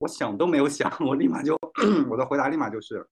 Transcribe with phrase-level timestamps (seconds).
[0.00, 1.58] 我想都没有想，我立马就
[2.08, 3.04] 我的回答立马就是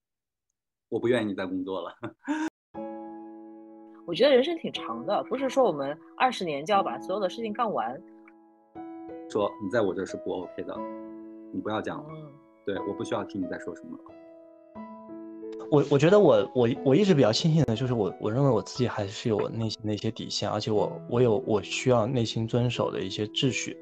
[0.88, 1.92] 我不愿意再工作了。
[4.06, 8.00] 我觉得人生挺长的，不是说我们二十年就要把所有的事情干完。
[9.28, 10.78] 说你在我这是不 OK 的，
[11.52, 12.04] 你不要讲了。
[12.08, 12.30] 嗯，
[12.64, 14.04] 对，我不需要听你在说什么了。
[15.68, 23.76] 我我觉得我我我一直比较庆幸的就是我我认为我自己还是有内心的一些底线，而且我我有我需要内心遵守的一些秩序。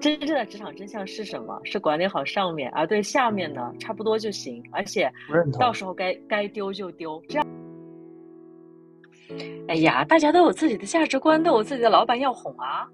[0.00, 1.60] 真正的职场真相是什么？
[1.62, 5.12] 是管理好上面，而对下面呢差不多就行，而且
[5.58, 7.22] 到时候该该丢就丢。
[7.28, 7.46] 这样，
[9.68, 12.88] 哎呀，大家都有自己的价值观，都有自己的老板要哄啊。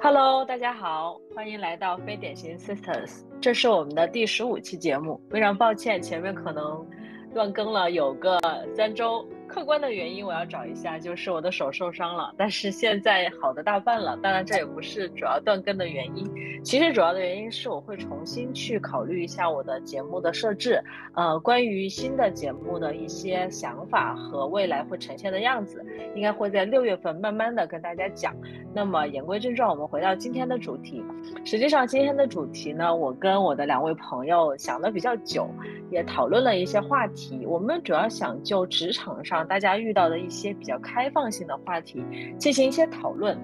[0.00, 5.18] Hello，大家好，欢迎来到非典型 Sisters，这是我们的第十五期节目。
[5.30, 6.86] 非常抱歉，前面可能
[7.32, 8.38] 断更了有个
[8.76, 9.26] 三周。
[9.48, 14.16] 客观的原因我要找一下，就是我的手受伤了，但是现在好的大半了。
[14.22, 16.30] 当然这也不是主要断更的原因，
[16.62, 20.80] 其实主要的原因是我会重新去考虑一下我的节目的设置，
[21.14, 28.36] 呃，关于新的节目的一些想法和未来会呈现的样子，应该会在六月份慢慢的跟大家讲。
[28.74, 31.02] 那么言归正传，我们回到今天的主题。
[31.44, 35.48] 实际上今天的主题呢，我跟我的两位朋友想的比较久，
[35.90, 37.46] 也讨论了一些话题。
[37.46, 39.37] 我们主要想就职场上。
[39.46, 42.04] 大家遇到的一些比较开放性的话题
[42.38, 43.38] 进行一些讨论，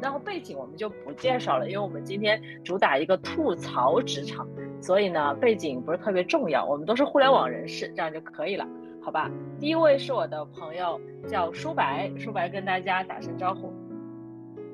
[0.00, 4.46] 然后背景我们就不介绍了，因为我们今天主打一个吐槽职场，
[4.80, 8.66] 所以呢背景不是特别重要，我们都是互联网人士，这样就可以了，
[9.02, 9.30] 好吧？
[9.60, 13.72] 第一位是我的朋友叫舒白，舒白跟大家打声招呼。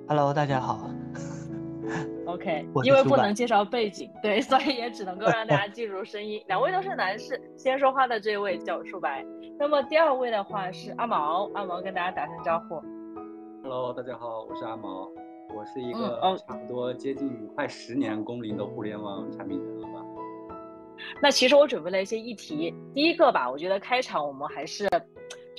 [0.07, 0.91] Hello，大家好。
[2.27, 6.43] OK，因为不能介绍背景，对，所以也只能够让大家记住声音。
[6.47, 9.25] 两位都是男士，先说话的这位叫舒白。
[9.59, 12.81] 那么第二位的话是阿毛，阿毛跟大家打声招呼。
[13.63, 15.11] Hello，大家好，我是阿毛，
[15.55, 20.05] 我是一个差不多接近快十年工龄的互联网产品人了吧。
[21.23, 24.89] 那其实我准备了一些议题，第一个吧，我觉得开场我们还是。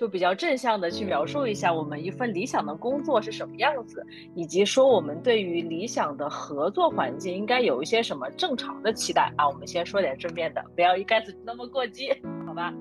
[0.02, 4.04] 就比较正向的去描述一下我们一份理想的工作是什么样子，
[4.34, 9.48] 以及说我们对于理想的合作环境应该有一些什么正常的期待啊。
[9.48, 12.12] 我们先说点正面的，不要一开始那么过激，
[12.48, 12.74] 好吧？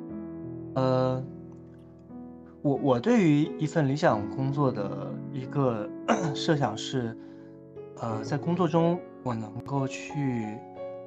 [0.76, 1.22] 呃，
[2.62, 5.86] 我我对于一份理想工作的一个
[6.34, 7.14] 设想是，
[8.00, 10.56] 呃，在工作中我能够去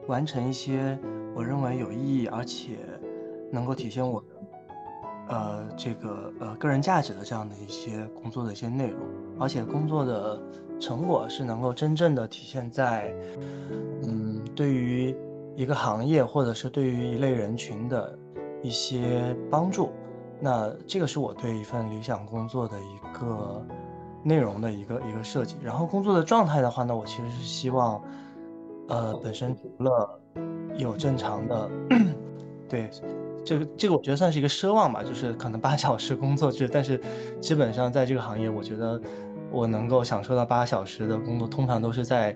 [0.05, 0.95] 完成一些
[1.33, 2.77] 我认为有意义而且
[3.51, 4.27] 能够体现我的。
[5.27, 8.99] 呃，这个呃个人价值的这样的一些工作的一些内容，
[9.39, 10.37] 而且工作的
[10.79, 13.13] 成果是能够真正的体现在，
[14.05, 15.15] 嗯，对于
[15.55, 18.19] 一个行业或者是对于一类人群的
[18.61, 19.91] 一些帮助，
[20.41, 23.65] 那这个是我对一份理想工作的一个
[24.23, 25.55] 内容的一个一个设计。
[25.63, 28.01] 然后工作的状态的话呢，我其实是希望，
[28.89, 30.19] 呃，本身除了
[30.75, 31.69] 有正常的，
[32.67, 32.89] 对。
[33.45, 36.99] 这个这个我觉得算是一个奢望吧，就是可能八小时工作制，但是
[37.41, 38.99] 基本上在这个行业，我觉得
[39.51, 42.35] 我能够享受到八小时的工作，通常都是在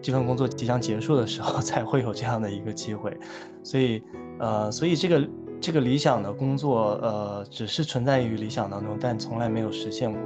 [0.00, 3.16] 这份工作即将结束的时候 才会有这样的一个机会，
[3.62, 4.02] 所以
[4.38, 5.28] 呃，所以这个
[5.60, 10.20] 这个理想的工作呃，只是存在于理想当中，但从来没有实现过。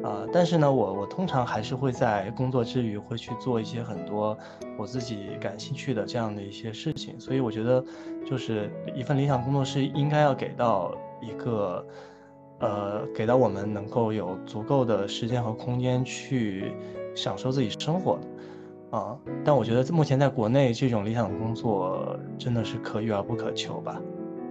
[0.00, 4.38] 啊，但是呢，我我通常还是会在工作之余会去做一些很多
[4.78, 7.84] 我自己感兴趣的这样的一些事情，所以我觉得，
[8.28, 11.82] 就是一份理想工作是应该要给到一个，
[12.58, 16.74] 呃，给到我们能够有足够的时间和空间去
[17.14, 23.98] 享受自己生活的，啊，但我觉得目前在国内这种理想工作真的是可遇而不可求吧。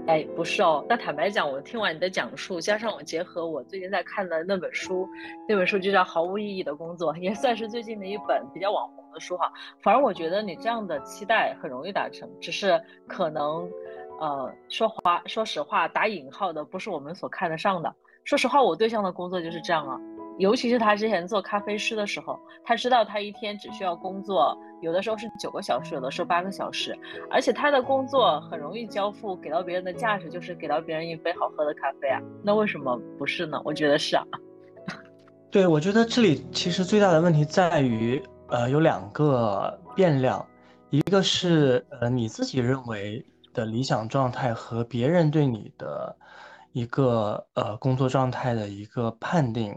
[0.08, 0.86] 哎，不是哦。
[0.88, 5.08] 那坦白讲，我听完你的讲述，加上我结合我最近在看的那本书，
[5.48, 9.52] 那本书就叫《毫无意义的工作》，也算是最近的一本比较网红的书哈。
[9.84, 13.70] 反而我觉得你这样的期待很容易达成，只是可能，
[14.22, 17.94] 呃，说话说实话，打引号的不是我们所看得上的。
[18.24, 20.00] 说实话，我对象的工作就是这样啊。
[20.38, 26.96] 尤其是他之前做咖啡师的时候，他知道他一天只需要工作，有的时候是九个小时，有的时候八个小时，
[27.32, 32.22] 而且他的工作很容易交付，给到别人的价值就是给到别人一杯好喝的咖啡啊。
[32.44, 33.60] 那为什么不是呢？
[33.66, 34.24] 我觉得是啊。
[35.50, 40.46] 对，我觉得这里其实最大的问题在于，呃，有两个变量，
[40.92, 46.16] 一个是呃你自己认为的理想状态和别人对你的
[46.74, 49.76] 一个呃工作状态的一个判定。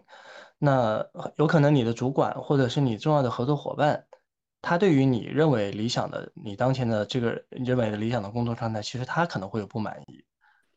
[0.62, 4.07] 那有可能你的主管或者是你重要的合作伙伴，
[4.61, 10.23] 他对于你认为理想的、你当前的这个认为的理想的工作状态，其实他可能会有不满意，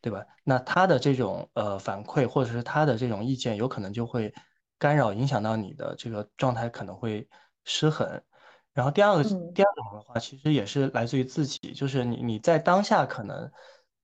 [0.01, 0.25] 对吧？
[0.45, 4.33] 那他的这种呃反馈或者是他的这种意见，有可能就会
[4.79, 7.27] 干扰影响到你的这个状态可能会
[7.65, 8.21] 失衡。
[8.73, 13.51] 然后第二个第二种的话，其实也是来自于自己，就是你你在当下可能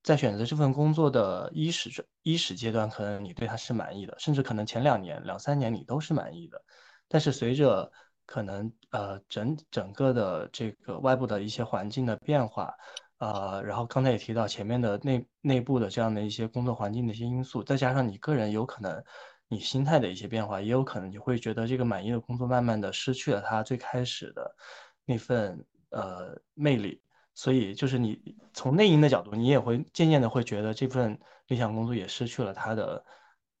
[0.02, 1.90] 在选择这份工作的伊始
[2.22, 6.62] 伊始阶段，可能你对它是满意的，甚至可能前两年两三年你都是满意的。
[7.08, 7.90] 但是随着
[8.24, 12.72] 可能呃整整个的这个外部的一些环境的变化，
[13.18, 19.02] 呃，然后刚才也提到前面的内内部的这样的一些工作环境的一些因素，再加上你个人有可能
[19.48, 24.56] 你心态的一些变化，也有可能你会觉得这个满意的工作慢慢的失去了它最开始的
[25.04, 27.02] 那份呃魅力，
[27.40, 33.04] 所以就是你从内因的角度，你也会渐渐的会觉得这份理想工作也失去了它的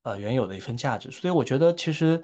[0.02, 2.22] 呃原有的一份价值，所以我觉得其实。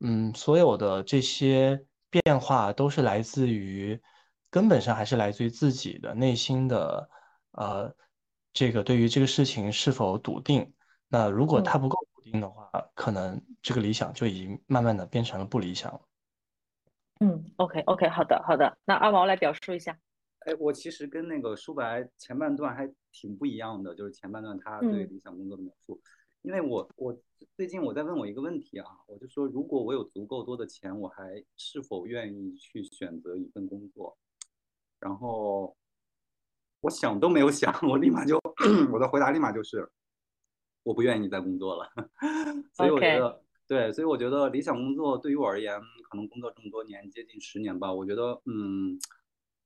[0.00, 4.00] 嗯，所有的这些变化都是来自于
[4.48, 7.10] 根本上还是来自于自己的内心的，
[7.50, 7.92] 呃，
[8.52, 10.72] 这个对于这个事情是否笃定。
[11.08, 16.00] 那如果他不够笃定的话，可能这个理想就已经慢慢的变成了不理想了。
[17.18, 19.98] 嗯，OK OK，好的好的，那阿毛来表述一下。
[20.40, 26.00] 哎，我其实跟那个舒白前半段还挺不一样的，就是前半段他对理想工作的描述。
[26.42, 27.18] 因为我我
[27.56, 34.16] 最近我在问我一个问题啊，我就说如果我有足够多的钱，我还是否愿意去选择一份工作？
[35.00, 35.76] 然后
[36.80, 38.40] 我想都没有想，我立马就
[38.92, 39.90] 我的回答立马就是
[40.84, 41.90] 我不愿意再工作了。
[42.72, 48.98] 所以我觉得对，所以我觉得理想工作对于我而言，可能工作这么多年，接近十年吧，我觉得嗯，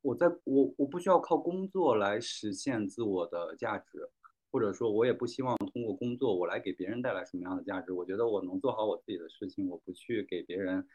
[0.03, 4.11] 我在我我不需要靠工作来实现自我的价值。
[4.55, 7.91] 或者说，我也不希望通过工作我来给别人带来什么样的价值。
[7.91, 10.87] 我觉得我能做好我自己的事情，我不去给别人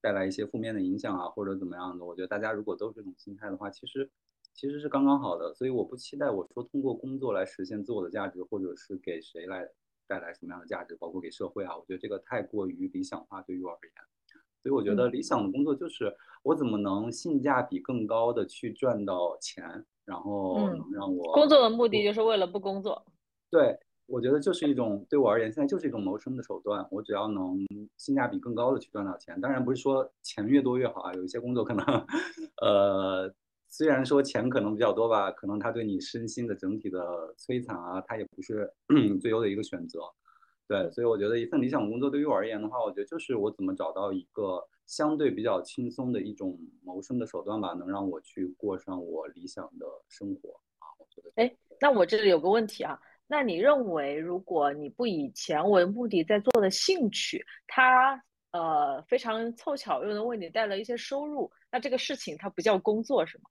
[0.00, 2.04] 带来一些负面的影响啊，或者怎么样的。
[2.04, 4.08] 我觉得大家如果都是这种心态的话，其实
[4.54, 5.52] 其实是刚刚好的。
[5.54, 9.68] 所以我不期待我说通过工作来实现自我的价值，或者是给谁来
[10.06, 11.76] 带来什么样的价值，包括给社会啊。
[11.76, 13.92] 我觉得这个太过于理想化，对于我而言。
[14.62, 19.84] 所以我觉得理想的工作就是我怎么能性价比更高的去赚到钱。
[20.06, 23.00] 然后能让我工作的目的就是为了不工作。
[23.48, 26.84] 对，我觉得就是一种对我而言，现在就是一种谋生的手段。
[26.90, 27.64] 我只要能
[27.96, 31.14] 性价比更高的去赚到钱，当然不是说钱越多越好啊。
[31.14, 31.84] 有一些工作可能，
[32.60, 33.32] 呃，
[33.68, 38.68] 虽然说钱可能比较多吧，可能它对你身心的整体的摧残啊，它也不是
[39.22, 40.00] 最优的一个选择。
[40.70, 44.64] 对，所以我觉得一份理想工作对于我而言的话，我觉得就是我怎么找到一个。
[44.86, 50.90] 相对比较轻松的一种谋生的手段吧，能让我去过上我理想的生活啊。
[50.98, 58.20] 我觉得，哎，那我这里有个问题啊，那你认为，如果你不以钱为目的在做的兴趣，它
[58.50, 63.44] 呃非常凑巧又能为你带来一些收入，那这个事情它不叫工作是吗？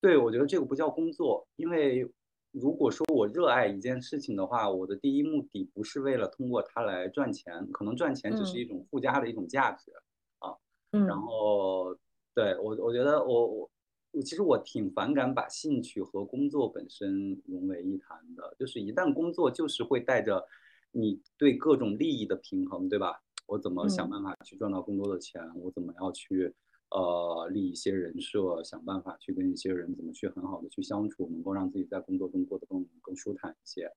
[0.00, 2.04] 对，我觉得这个不叫工作，因为
[2.52, 9.90] 如果说我热爱一件事情的话，我的第一目的不是为了通过它来赚钱，可能赚钱只是一种附加的一种价值
[10.38, 10.54] 啊。
[10.90, 11.96] 然后，
[12.34, 13.70] 对我，我觉得我我
[14.12, 18.54] 我其实我挺反感把兴趣和工作本身融为一谈的。
[18.58, 20.46] 就是一旦工作，就是会带着
[20.90, 23.22] 你对各种利益的平衡，对吧？
[23.46, 25.42] 我怎么想办法去赚到更多的钱？
[25.56, 26.54] 我怎么要去
[26.94, 33.90] 呃立一些人设，想办法去跟一些人怎么去很好的去相处，能够让自己在工作中过得更更舒坦一些。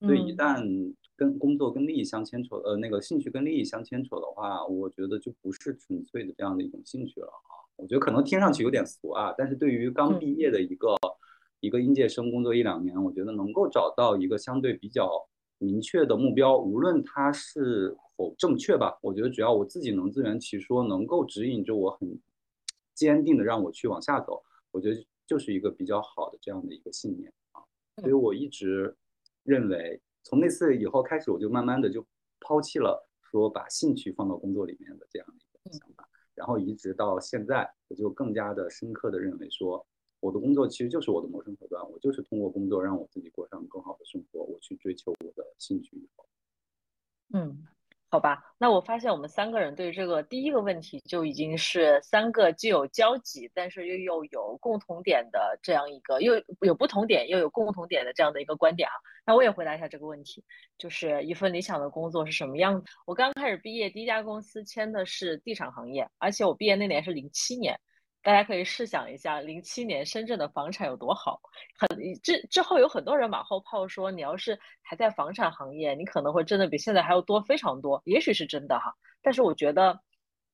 [0.00, 7.48] 所以一旦跟工作跟利益相牵扯，呃，那个兴趣跟利益相牵扯的话，我觉得就不是纯粹的这样的一种兴趣了啊。
[7.76, 10.94] 我觉得可能听上去有点俗啊，但是对于刚毕业的一个
[11.60, 15.08] 一个应届生，工作一两年，我觉得能够找到一个相对比较
[15.58, 22.20] 明确的目标，无论它是否正确吧，我觉得只要我自己能自圆其说，能够指引着我很
[22.94, 27.62] 坚定的让我去往下走，我觉得就是一个比较好的这样的一个信念啊。
[28.00, 28.96] 所以我一直。
[29.46, 32.02] 认为从那次以后开始，我就慢慢的就
[32.40, 39.86] 抛弃了说把兴趣放到工作里面的这样的一个想法，然后一直到现在，我就更加的深刻的认为说，
[40.20, 46.26] 我的工作其实就是我的谋生手段，我就是通过工作让我自己过上更好的生活，我去追求我的兴趣以后，
[47.34, 47.66] 嗯。
[48.14, 58.94] 好吧，那我发现我们三个人对这个第一个问题就已经是三个既有交集，但是又又有共同点的这样一个，又有不同点又有共同点的这样的一个观点啊。
[59.26, 60.44] 那我也回答一下这个问题，
[60.78, 62.86] 就是一份理想的工作是什么样子？
[63.04, 67.76] 我刚开始毕业，第一家公司签的是地产行业，而且我毕业那年是零七年。
[68.24, 71.38] 大家可以试想一下，零七年深圳的房产有多好。
[71.78, 71.86] 很
[72.22, 78.00] 之之后有很多人马后炮说，你要是还在房产行业，你可能会挣的比现在还要多非常多。
[78.06, 80.00] 也许是真的哈，但是我觉得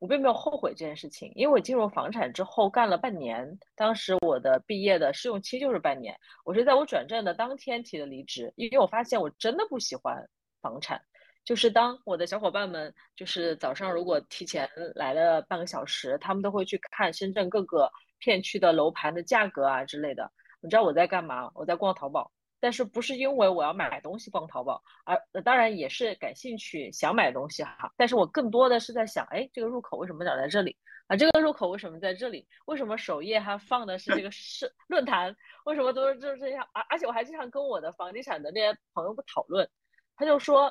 [0.01, 10.29] 我并没有后悔这件事情，因为我进入房产之后干了半年，当时我的毕业的试用期就是半年，我是在我转正的当天提的离职，因为我发现我真的不喜欢
[10.61, 11.01] 房产。
[11.45, 20.31] 就是当我的小伙伴们就是早上如果提前来了半个小时，他们都会去看深圳各个片区的楼盘的价格啊之类的。
[20.61, 21.51] 你知道我在干嘛？
[21.55, 22.31] 我在逛淘宝。
[22.63, 27.91] 但是不是因为我要买东西逛淘宝，而当然也是感兴趣想买东西哈。
[27.97, 31.17] 但是我更多的是在想，哎，这个入口为什么长在这里啊？
[31.17, 32.47] 这个入口为什么在这里？
[32.67, 35.35] 为什么首页还放的是这个是论坛？
[35.65, 36.69] 为什么都是就这样？
[36.75, 39.67] 而而且我还经常跟我的房地产的那些朋友讨论，
[40.15, 40.71] 他就说，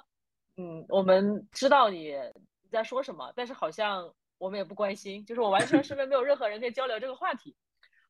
[0.60, 2.13] 嗯，我们知道你
[2.70, 7.56] 在说什么，但是好像我们也不关心，就是我完全身 边没有任何人可以交流这个话题。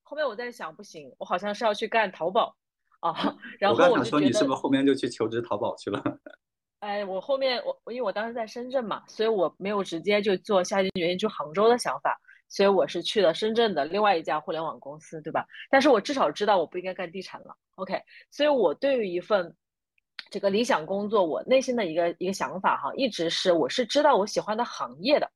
[0.01, 2.55] 后面我在想，不行，我好像是要去干淘宝。
[3.01, 3.13] 啊，
[3.59, 6.03] 然后我刚想说你是不是后面就去求职淘宝去了？
[6.81, 15.45] 哎，我后面我因为我当时在深圳嘛，所以我没有直接就做下定决心去杭州的想法，所以我是去了深圳的另外一家互联网公司，对吧？
[15.69, 17.55] 但是我至少知道我不应该干地产了。
[17.75, 18.01] OK，
[18.31, 19.55] 所以我对于一份
[20.29, 25.29] 这个理想工作，我内心的一个一个想法哈，一直是我是知道我喜欢的行业的，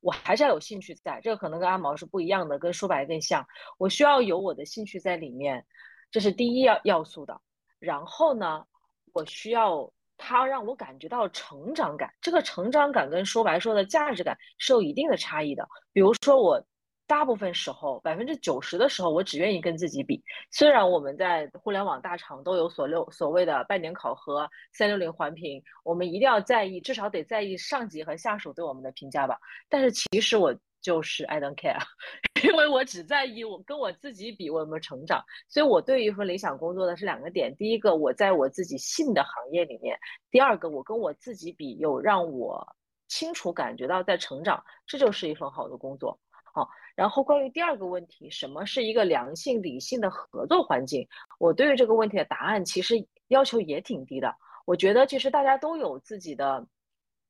[0.00, 1.20] 我还是要有兴趣在。
[1.22, 3.46] 这个可能跟阿毛是不一样的，跟说白更像，
[3.78, 5.66] 我需要有我的兴趣在里面。
[6.10, 7.38] 这是第一要要素的，
[7.78, 8.64] 然后呢，
[9.12, 12.14] 我需要他让我感觉到成长感。
[12.22, 15.68] 这个成长感跟说白说的价值感是有一定的差异的。
[15.92, 16.64] 比如说，我
[17.08, 20.22] 大部分时候百分之九十的时候，我只愿意跟自己比。
[20.52, 29.36] 虽然我们在互联网大厂都有所六所谓的半年考核、三六零环评，我们一定要在意，至少得在意上级和下属对我们的评价吧。
[29.68, 30.54] 但是其实我。
[30.80, 31.76] 就是 I don't care，
[32.48, 39.96] 因为我只在意我跟我自己比我有没有成长，所以我对于一份理想工作的是两个点：第一个，我在我自己信的行业里面；
[40.30, 42.64] 第二个，我跟我自己比有让我
[43.08, 46.16] 清楚感觉到在成长，这就是一份好的工作。
[46.54, 51.06] 好，然后关于第二个问题，什么是一个良性理性的合作环境？
[51.38, 52.96] 我对于这个问题的答案其实
[53.28, 54.34] 要求也挺低的。
[54.66, 56.66] 我觉得其实大家都有自己的，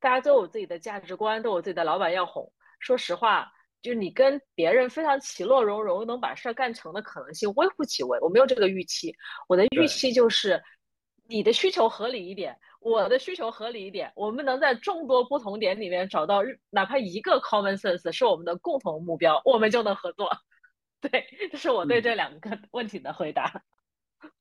[0.01, 2.51] 大家都有自己的价值观，都有自己的老板要哄。
[2.81, 3.47] 说实话，
[3.83, 8.19] 就是你跟别人非常其乐融融，能把事儿干成的可能性微乎其微。
[8.23, 9.15] 我没有这个预期，
[9.49, 10.59] 我的预期就是
[11.27, 20.31] 你的需求合理一点，我的需求合理一点，我们能在众多不同点里面找到哪怕一个 common sense 是我们的共同目标，我们就能合作。
[21.01, 23.63] 对，这是我对这两个问题的回答。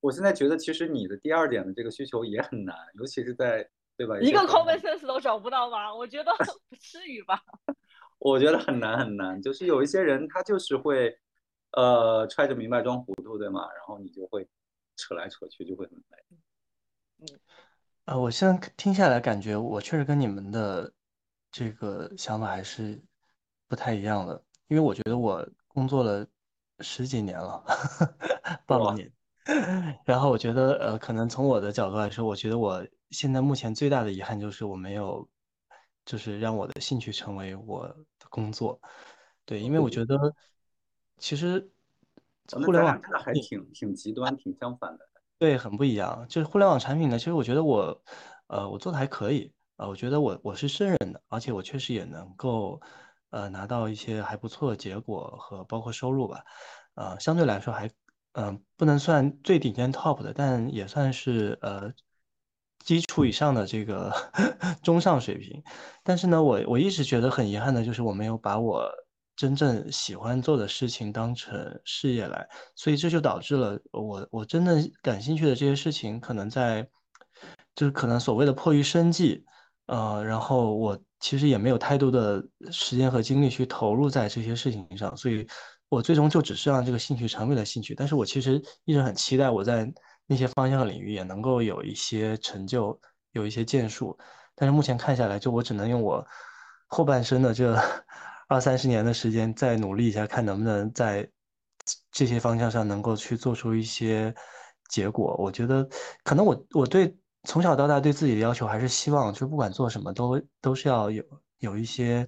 [0.00, 3.68] 我现在觉得，其实你的第二点的这个需求也很难，尤其是在。
[3.98, 4.20] 对吧？
[4.20, 5.94] 一个 common sense 都找不到吗？
[5.94, 6.30] 我觉得
[6.68, 7.42] 不至于吧。
[8.18, 11.18] 我觉得很难很难，就是有一些人他就是会，
[11.72, 13.66] 呃，揣着明白装糊涂，对吗？
[13.74, 14.46] 然后你就会
[14.96, 16.18] 扯来扯去，就会很累。
[17.18, 17.26] 嗯，
[18.04, 20.92] 呃，我现在听下来感觉，我确实跟你们的
[21.50, 23.02] 这个想法还是
[23.66, 26.26] 不太一样的，因为我觉得我工作了
[26.80, 27.64] 十几年了，
[28.66, 29.10] 半年。
[30.04, 35.28] 然后我觉得，呃，可能从我的角度来说，我觉得我现在目前最大的遗憾就是我没有，
[36.04, 37.86] 就是让我的兴趣成为我
[38.18, 38.80] 的工作。
[39.44, 40.34] 对，因为我觉得
[41.18, 41.70] 其实
[42.50, 45.05] 互联网还挺挺极端，挺相反的。
[45.40, 46.24] 对，很不一样。
[46.28, 48.02] 就是互联网产品呢，其实我觉得我，
[48.46, 49.52] 呃，我做的还可以。
[49.76, 52.80] 呃，我觉得我我是胜任的，而且我确实也能够，
[53.30, 56.42] 呃，拿到一些还不错的结果和包括收入吧。
[56.94, 57.90] 呃，相对来说还。
[58.38, 61.90] 嗯，不能算最顶尖 top 的，但也算是呃
[62.84, 64.12] 基础以上的这个
[64.82, 65.62] 中上水平。
[66.02, 68.90] 但是呢，我我一直觉得很遗憾的就是我没有把我
[69.36, 76.88] 真正喜欢做的事情当成事业来，所以这就导致了我我真的感兴趣的这些事情，可能在
[77.74, 79.44] 就是可能所谓的迫于生计，
[79.86, 85.46] 呃，然后我其实也没有太多的时间和精力去投入在这些事情上，所以。
[85.88, 89.88] 我最终就只是让这个兴趣成为了兴趣，但是我其实一直很期待我在
[90.26, 93.00] 那些方向领域也能够有一些成就，
[93.30, 94.18] 有一些建树。
[94.56, 96.26] 但是目前看下来，就我只能用我
[96.88, 97.80] 后半生的这
[98.48, 101.28] 二三十年的时间再努力一下，看能不能在
[102.10, 104.34] 这些方向上能够去做出一些
[104.88, 105.36] 结果。
[105.38, 105.88] 我觉得
[106.24, 111.22] 可能我我对从小到大对自己的要求还是希望，就不管做什么都都是要有
[111.58, 112.26] 有一些。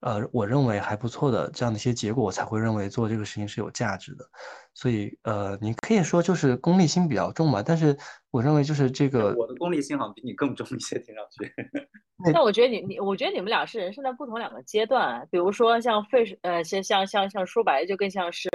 [0.00, 4.24] 呃，我认为还不错的这样的一些结果，我才会认为做这个事情是有价值的。
[4.72, 7.62] 所以，呃，你可以说就是功利心比较重嘛。
[7.62, 7.96] 但是，
[8.30, 11.52] 我认为就是这个，我的功利心好像比你更重一些，听上去。
[12.32, 15.26] 那我觉得你你，我觉得你们俩是人生的不同两个阶段。
[15.30, 18.48] 比如说像费，呃，像像像像说白了，就更像是，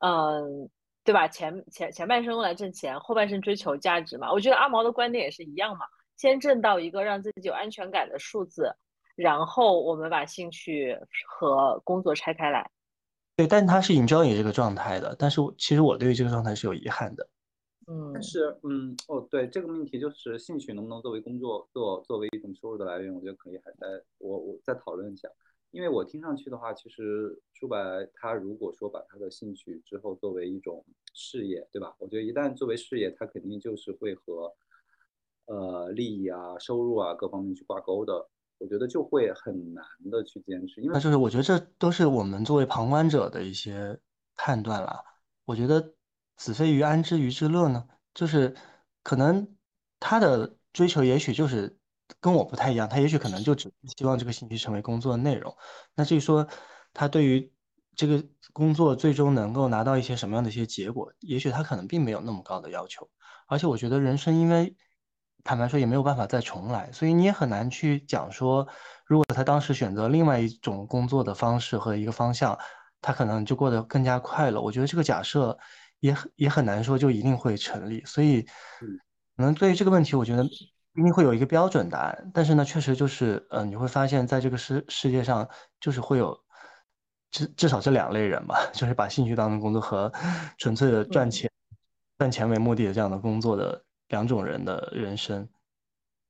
[0.00, 0.68] 嗯，
[1.04, 1.28] 对吧？
[1.28, 4.32] 前前前半生用来挣钱，后半生追求价值嘛。
[4.32, 8.74] 我觉得阿毛的观点也是一样嘛，先挣到一个让自己有安全感的数字。
[9.20, 10.98] 然后我们把兴趣
[11.28, 12.70] 和工作拆开来，
[13.36, 17.28] 对，但他是 enjoy 这个状态的，但是其实我对于这个状态是有遗憾的。
[17.86, 25.28] 嗯，但是嗯哦对，这个命题就是兴趣能不能作为工作做作为一种收入的来源，我觉得可以还在我我再讨论一下。
[25.70, 27.76] 因为我听上去的话，其实舒白
[28.14, 31.94] 他如果说把他的兴趣之后作为一种事业，对吧？
[31.98, 34.50] 我觉得一旦作为事业，他肯定就是会和
[35.44, 38.26] 呃利益啊、收入啊各方面去挂钩的。
[38.60, 43.98] 我觉得就会很难的去坚持，因为就是我觉得这都是我们作为旁观者的一些
[44.36, 45.02] 判断了。
[45.46, 45.94] 我觉得
[46.36, 47.88] 子非鱼，安知鱼之乐呢？
[48.12, 48.54] 就是
[49.02, 49.56] 可能
[49.98, 51.78] 他的追求也许就是
[52.20, 55.56] 跟我不太一样，他也许可能就只希望这个兴趣成为工作的内容。
[55.94, 56.46] 那至于说
[56.92, 57.50] 他对于
[57.96, 63.08] 这个工作最终能够拿到一些什么样的一些结果，也许他可能并没有那么高的要求。
[63.48, 64.76] 而且我觉得人生因为。
[65.42, 68.66] 坦白说也没有办法再重来，所以你也很难去讲说，
[69.06, 72.58] 如果他当时选择另外一种工作的方式和一个方向，
[73.00, 74.60] 他可能就过得更加快乐。
[74.60, 75.56] 我觉得这个假设
[76.00, 78.04] 也很也很难说就一定会成立。
[78.04, 78.42] 所以，
[79.36, 82.30] 可能对于这个问题，我觉得一定会有一个标准答案。
[82.34, 85.48] 但是呢，确实就是，呃，你会发现在这个世世界上，
[85.80, 86.38] 就是会有
[87.30, 90.12] 至至少这两类人吧， 就是把兴趣当成工作和
[90.58, 91.50] 纯粹的赚钱
[92.18, 93.82] 赚钱为目的的这样的工作的。
[94.10, 95.48] 两种人的人生，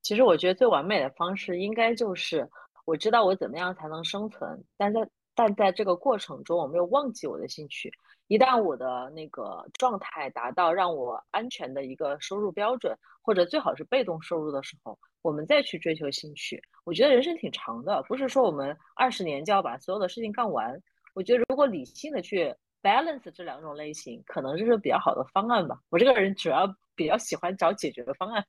[0.03, 2.49] 其实我觉得最完美的方式应该就是
[2.85, 5.01] 我知道我怎么样才能生存，但在
[5.35, 7.91] 但在这个过程中我没有忘记我的兴趣。
[8.27, 16.63] 一旦我的那个状态达到让我安全的一个收入标准，或者最好是被动收入的时候，我们再去追求兴趣。
[16.85, 20.79] 我觉得人生挺长的，不是说我们二十年就要把所有的事情干完。
[21.15, 25.81] 我觉得如果理性的去 balance 这两种类型，可能就是比较好的方案吧。
[25.89, 26.67] 我这个人主要。
[27.01, 28.45] 比较喜欢找解决的方案。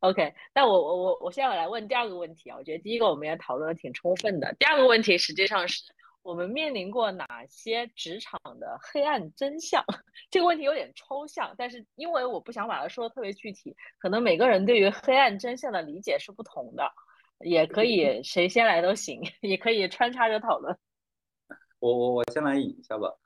[0.00, 4.54] OK，那我我我我现在来问第二个问题啊，我觉得第一个我们也讨论的挺充分的。
[4.58, 5.82] 第二个问题实际上是
[6.20, 9.82] 我们面临过哪些职场的黑暗真相？
[10.30, 16.92] 这个问题有点抽象，但是因为我不想把它说的特别具体，可能每个人对于黑暗真相的理解是不同的，
[17.40, 20.76] 也可以谁先来都行，也可以穿插着讨论。
[21.78, 23.16] 我我我先来引一下吧。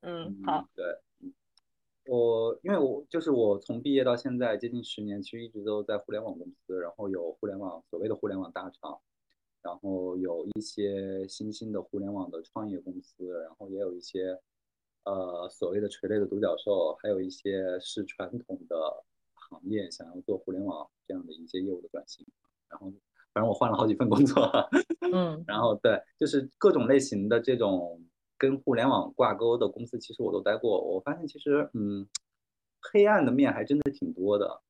[0.00, 0.84] 嗯，好，对。
[2.08, 8.98] 我因为我就是我从毕业到现在接近十年，其实一直都在互联网公司，然后有互联网所谓的互联网大厂，
[9.60, 14.40] 然后有一些新兴的互联网的创业公司，然后也有一些
[15.04, 22.26] 呃所谓的垂类的独角兽，还有一些是传统的行业想要做互联网这样的一些业务的转型，
[22.70, 22.90] 然后
[23.34, 24.50] 反正我换了好几份工作，
[25.12, 28.02] 嗯， 然后对，就是各种类型的这种。
[28.38, 30.80] 跟互联网挂钩的公司，其实我都待过。
[30.80, 32.08] 我发现其实，嗯，
[32.80, 34.62] 黑暗的面还真的挺多的。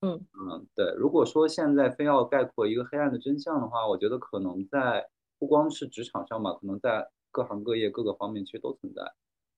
[0.00, 0.94] 嗯嗯，对。
[0.96, 5.06] 如果说现在非要概括一个黑暗的真相的话，我觉得可能在
[5.38, 9.02] 不光是职场上吧，可能在各行各业各个方面其实都存在。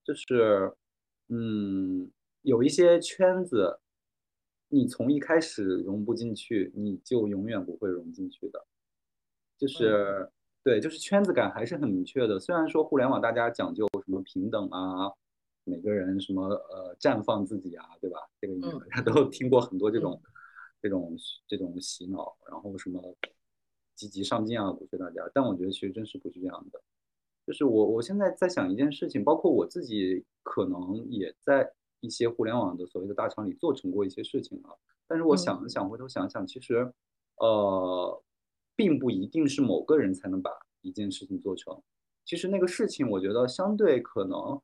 [0.02, 0.74] 就是，
[1.28, 2.10] 嗯，
[2.42, 3.78] 有一些圈子，
[4.68, 8.66] 你从一开始融不进去，你就永远不会融进去的。
[9.56, 10.28] 就是。
[10.64, 12.38] 对，就是圈子感还是很明确的。
[12.38, 15.12] 虽然说互联网大家讲究什么平等啊，
[15.64, 18.18] 每个人什么呃绽放自己啊，对吧？
[18.40, 18.54] 这个
[18.88, 20.22] 大家都听过很多这种
[20.80, 21.16] 这种
[21.48, 23.02] 这种洗脑，然后什么
[23.96, 25.28] 积极上进啊，鼓吹大家。
[25.34, 26.80] 但我觉得其实真实不是这样的。
[27.44, 34.70] 就是我我现在在想一件事情，包括我自己可能也在一些互联网的所谓的大厂里做成过一些事情啊。
[35.08, 36.92] 但是我想了想，回头想想，其实
[37.38, 38.22] 呃。
[38.74, 41.80] 并不一定是某个人才能把一件事情做成。
[42.24, 44.60] 其实那个事情，我觉得相对可能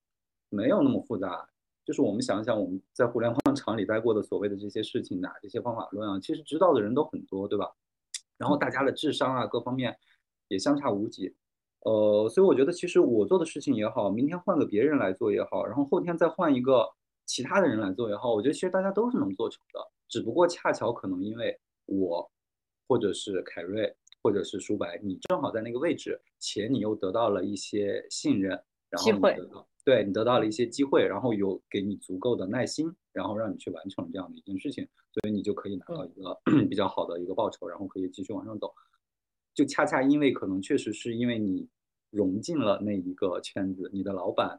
[0.48, 1.48] 没有那么复杂。
[1.84, 7.72] 就是我们想想，我们在互联网厂里待过的所谓的这些事情啊，这些方法论啊，其实知道的人都很多，对吧？
[8.36, 9.98] 然后大家的智商啊，各方面
[10.48, 11.34] 也相差无几。
[11.80, 16.86] 呃，所以我觉得，其实我做的事情也好，明天换个别人来做也好，然后后天再换一个
[17.24, 19.80] 其他的人来做也好，我觉得其实大家都是能做成的。
[20.08, 22.30] 只不过恰巧可能因为我。
[22.88, 38.72] 或者是凯瑞，或者是舒白，你正好在那个位置，且你又得到了一些信任，然后你得到对你得到了一些机会，然后有给你足够的耐心，然后让你去完成这样的一件事情，所以你就可以拿到一个 比较好的一个报酬，然后可以继续往上走。
[39.54, 41.68] 就恰恰因为可能确实是因为你
[42.10, 44.58] 融进了那一个圈子，你的老板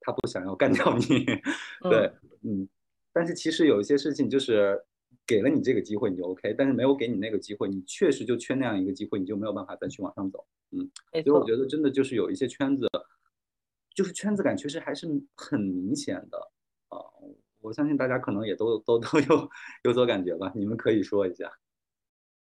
[0.00, 1.24] 他不想要干掉你，
[1.88, 2.68] 对，嗯，
[3.12, 4.84] 但是其实有一些事情就是。
[5.30, 10.44] 给了你这个机会，你就 OK，但是没有给你那个机会，你确实就缺那样一个机会，你就没有办法再去往上走。
[10.72, 12.88] 嗯，所以我觉得真的就是有一些圈子，
[13.94, 16.36] 就是圈子感确实还是很明显的
[16.88, 16.98] 啊。
[17.60, 19.50] 我相信大家可能也都都都有
[19.84, 20.50] 有所感觉吧。
[20.56, 21.48] 你们可以说一下。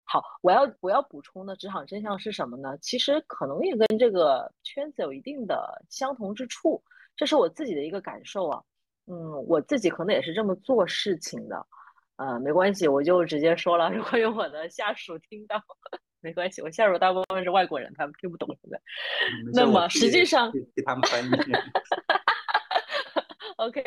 [0.04, 2.78] 好，我要我要补充的职场真相是什么呢？
[2.78, 6.80] 其实可能也跟这个圈子有一定的相同之处，
[7.16, 8.62] 这是我自己的一个感受啊。
[9.06, 11.66] 嗯，我自己可能也是这么做事情的，
[12.20, 13.88] 呃，没关系，我就直接说了。
[13.90, 15.58] 如果有我的下属听到，
[16.20, 18.78] 没关系，我下属大部分是外国人，他们听不懂现在。
[19.54, 21.28] 那么实际上给他们翻译。
[23.56, 23.82] OK，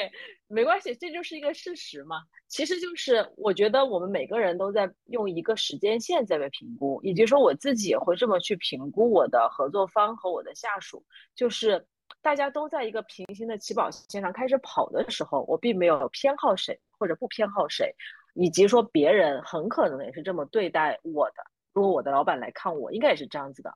[0.47, 2.23] 没关系，这就是一个事实嘛。
[2.47, 11.85] 其实就是我觉得我们每个人都在用一个时间线在被评估，以及说我自己也会这么去评估我的合作方和我的下属，就是
[12.23, 17.93] 大家都在一个平行的起跑线上开始跑的时候，我并没有偏好谁或者不偏好谁，
[18.33, 21.43] 以及说别人很可能也是这么对待我的。
[21.73, 23.73] 如果我的老板来看我，应该也是这样子的。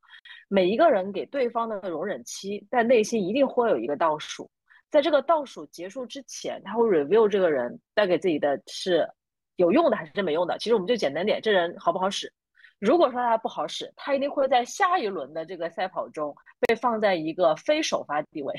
[0.48, 4.50] 每一个人给对方的容忍期，在内心一定会有一个倒数。
[4.90, 9.10] 在这个倒数结束之前，他会 review 这个人带给自己的是
[9.56, 10.58] 有用的还是没用的。
[10.60, 12.32] 其实我们就简单点，这人好不好使？
[12.80, 18.54] 如果说他不好使，他一定会在下一轮的这个赛跑中被放在一个非首发地位。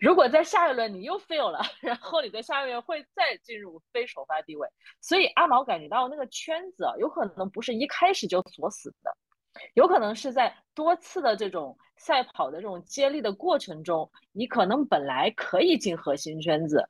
[0.00, 4.68] 如果在下一轮你又 fail 了，然后你在下一轮会再进入非首发地位。
[5.00, 9.16] 所以阿毛感觉到那个圈子啊，有可能不是一开始就锁死的。
[9.74, 16.88] 有可能是在多次的这种赛跑的这种接力的过程中，你可能本来可以进核心圈子。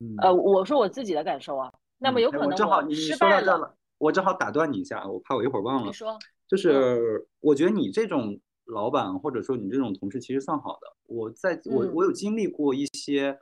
[0.00, 2.50] 嗯、呃，我说我自己的感受啊，那么有可能
[2.88, 5.86] 你失败了，我正好打断你一下，我怕我一会儿忘了。
[5.86, 10.86] 你说，就是我觉得你这种老板或者说你这种同事其实算好的。
[11.06, 13.38] 我在我嗯我有经历过一些，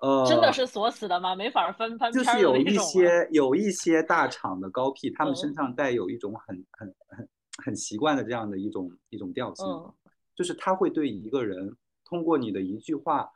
[0.00, 1.34] 呃，真的是锁死的吗？
[1.34, 7.28] 没法分翻就是有一些有一些大厂的高 P，他们嗯身上带有一种很很很
[7.64, 9.92] 很习惯的这样的一种一种调性，嗯
[10.36, 13.30] 就是他会对一个人通过你的一句话、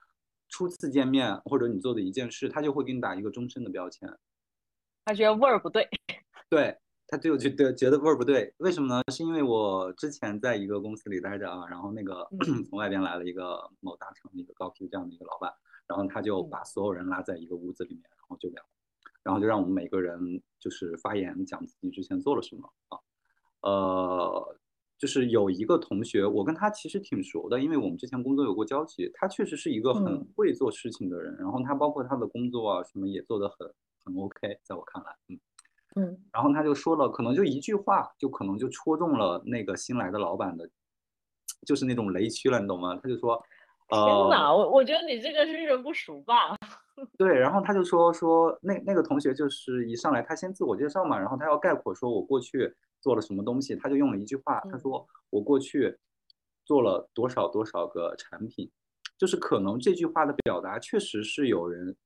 [0.49, 4.09] 初次见面或者你做的一件事，他就会给你打一个终身的标签。
[5.05, 5.87] 他觉得味儿不对。
[6.49, 9.03] 对，他就觉得觉得味儿不对，为什么呢？
[9.13, 12.39] 是因为我之前在一个公司里待着啊，然后那个嗯。
[12.69, 15.53] 从外边来了一个某大厂的一个高 P 这样的一个老板，
[15.87, 16.51] 然后他就嗯。
[16.51, 18.63] 把所有人拉在一个屋子里面，然后就聊，
[19.23, 22.99] 然后就让我们每个人就是发言讲自己之前做了什么啊，
[23.61, 24.57] 呃，
[24.99, 30.27] 就是有一个同学，我跟他其实挺熟的，因为我们之前工作有过交集，他确实是一个很嗯。
[30.35, 33.71] 会做事情的人，然后他包括他的工作啊什么也做得很
[34.05, 35.39] 很 OK，在我看来，嗯。
[35.97, 40.69] 嗯然后他就说了，可能就一句话，就可能就戳中了那个新来的老板的，
[41.67, 42.99] 就是那种雷区了，你懂吗？
[43.03, 43.41] 他就说，
[43.89, 46.57] 天呃，哪，我我觉得你这个是遇人不熟吧？
[47.19, 55.97] 对，然后他就说说那那个同学就是一上来他先自我介绍嘛，然后他要概括说我过去做了什么东西，他就用了一句话，他说我过去
[56.65, 58.69] 做了多少多少个产品，
[59.17, 61.97] 就是可能这句话的表达确实是有人。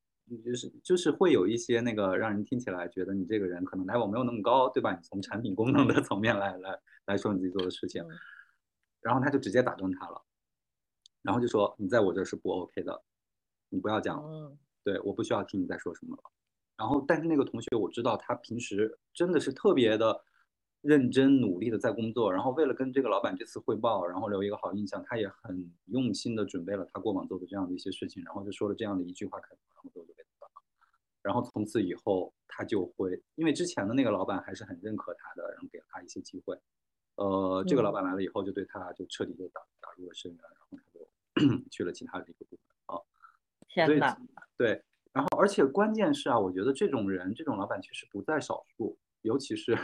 [0.45, 4.93] 就是就是会有一些那个让人听起来觉得你这个人可能 level 没有那么高，对吧？
[4.95, 8.11] 你从产品功能的 层面来来来说你自己做的事情，嗯
[9.01, 10.21] 然后他就直接打断他了，
[11.23, 13.03] 然后就说你在我这儿是不 OK 的，
[13.69, 14.29] 你不要讲了。
[14.29, 16.23] 嗯对，我不需要听你在说什么了。
[16.77, 20.25] 然后，但是那个同学我知道他平时真的是特别的
[20.81, 29.39] 认真努力的在工作，然后为了跟这个老板这次汇报，然后留一个好印象，他也很用心的准备了他过往做的这样的一些事情，然后就说了这样的一句话。
[31.23, 36.59] 然后从此以后，他就会因为之前的那个老板还是很认可他的，然后给了他一些机会。
[37.17, 43.03] 呃，这个老板来了以后，就对他就彻底就打打入了深渊，然后他就 去了其他的一个部门啊。
[43.69, 44.17] 天哪，
[44.57, 49.77] 对，然后而且关键是啊，我觉得这种人，这种老板其实不在少数，尤其是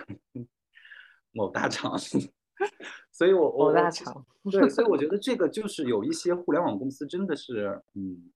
[1.32, 1.98] 某大厂。
[3.10, 8.30] 所以我我我其实厂对，所以我觉 得这个就是有一些互联网公司真的是，嗯，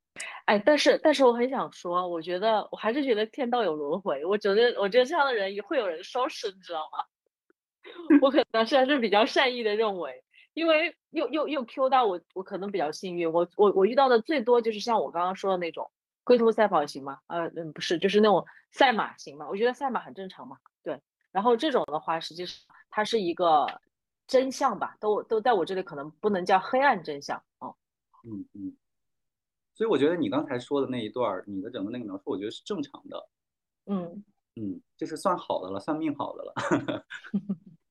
[0.48, 7.04] 哎，但是但是我很想说，我觉得我还是觉得天道有轮回，我觉得我觉得这样的人也会有人收拾，你知道吗？
[8.22, 15.90] 我可能是还是比较善意的认为，因为又又又 Q 到我，我可能比较幸运，我我我遇到的最多就是像我刚刚说的那种
[16.24, 20.98] 龟兔赛跑型嘛，呃嗯不是，就是那种赛马型嘛，我觉得赛马很正常嘛，对。
[21.30, 22.58] 然后这种的话，实际上
[22.88, 23.66] 它是一个
[24.26, 27.76] 真相吧，都都在我这里可能不能叫黑暗真相哦。
[28.24, 28.74] 嗯嗯，
[29.78, 33.28] 所以我觉得你刚才说的那一段儿，你的整个那个描述，我觉得是正常的，
[33.86, 34.24] 嗯，
[34.56, 37.06] 嗯，就是算好的了，算命好的了。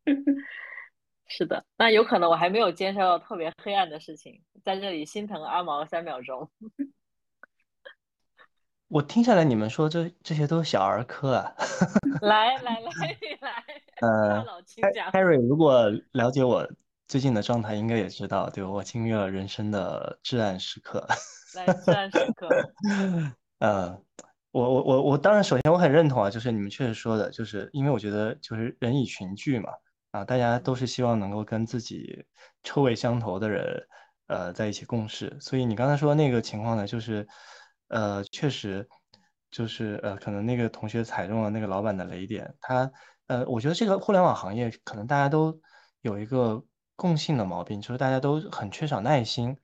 [1.29, 6.51] 是的，那有可能我还没有接受到特别黑暗的事情，在这里心疼阿毛三秒钟。
[8.89, 11.55] 我听下来你们说这这些都是小儿科啊。
[12.21, 12.91] 来来来
[13.39, 13.65] 来，
[14.01, 15.09] 大呃佬请讲。
[15.11, 16.69] ，Harry 如果了解我
[17.07, 21.07] 最近的状态，应该也知道，对我经历了人生的至暗时刻。
[21.55, 22.49] 来，自然时刻。
[23.59, 24.01] 呃，
[24.51, 29.71] 我我我我当然首先我很认同啊，就是你们确实说的，就是因为我觉得就是人以群聚嘛，
[30.11, 32.25] 啊，大家都是希望能够跟自己
[32.63, 33.87] 臭味相投的人，
[34.27, 35.35] 呃，在一起共事。
[35.39, 37.27] 所以你刚才说那个情况呢，就是，
[37.87, 38.87] 呃，确实，
[39.49, 42.55] 就是呃，可能那个同学踩中了那个老板的雷点。
[42.59, 42.91] 他
[43.27, 45.59] 呃，我觉得这个互联网行业可能大家都
[46.01, 46.63] 有一个
[46.95, 49.57] 共性的毛病，就是大家都很缺少耐心，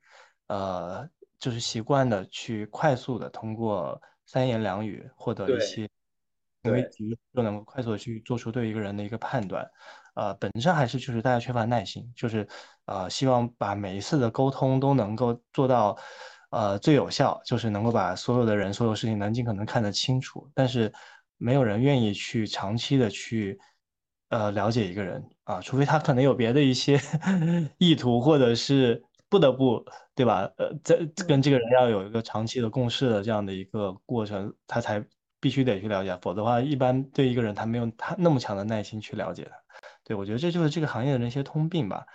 [0.47, 1.07] 呃，
[1.43, 5.89] 就是习惯的去快速的通过三言两语获得一些
[6.63, 6.89] 因为
[7.35, 9.69] 就能够快速的去做出对一个人的一个判断。
[10.15, 12.47] 呃，本质上还是就是大家缺乏耐心，就是
[12.85, 15.97] 呃，希望把每一次的沟通都能够做到
[16.51, 20.49] 呃最有效，就是能够把所有的人、所有事情能尽可能看得清楚。
[20.53, 20.93] 但是
[21.37, 23.59] 没有人愿意去长期的去
[24.29, 26.97] 呃了解一个人啊，除非他可能有别的一些
[27.77, 29.03] 意图，或者是
[29.33, 30.47] 不得不对吧？
[30.57, 30.95] 呃，在
[31.27, 35.03] 跟这个人要有一个长期的共事的这样的一个过程，他才
[35.39, 39.57] 必须得去了解，否则的话，一般对一个人他没有他那么强的耐心去了解他。
[40.03, 42.05] 对，我觉得这就是这个行业的那些通病吧，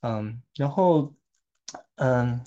[0.00, 1.12] 嗯，然后，
[1.96, 2.40] 嗯，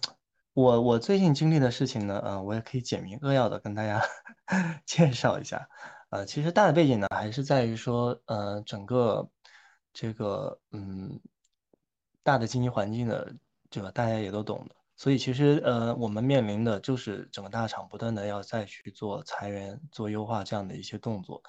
[0.54, 4.02] 我我最近经历的事情呢，嗯，我也可以简明扼要的跟大家
[4.88, 5.70] 介绍一下，
[6.10, 9.30] 呃，其实大的背景呢，还是在于说，呃，整个
[9.94, 11.20] 这个，嗯，
[12.24, 13.36] 大的经济环境的，
[13.70, 13.92] 对吧？
[13.92, 21.42] 大家也都懂的，所以其实，呃，我们面临的就是整个大厂不断的要再去做裁员、做优化这样的一些动作，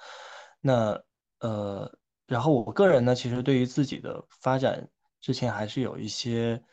[0.61, 1.01] 那，
[1.39, 1.91] 呃。
[2.27, 4.87] 然后我个人呢，其实对于自己的发展
[5.19, 6.63] 之前还是有一些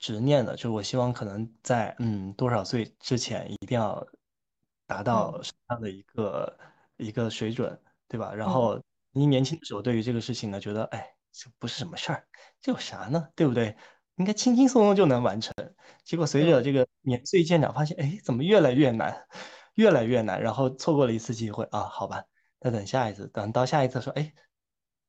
[0.00, 4.04] 执念的，就是我希望可能在嗯多少岁之前一定要
[4.84, 6.58] 达到什么样的一个
[6.96, 8.34] 一个水准，对吧？
[8.34, 8.82] 然后
[9.12, 12.26] 您年轻的时候对于这个事情呢，觉得哎这不是什么事儿，
[12.60, 13.28] 这有啥呢？
[13.36, 13.76] 对不对？
[14.16, 15.54] 应该轻轻松松就能完成。
[16.04, 19.26] 结果随着这个年岁渐长，发现哎怎么越来越难，
[19.74, 22.24] 越来越难，然后错过了一次机会啊，好吧，
[22.60, 24.32] 那等下一次，等到下一次说哎。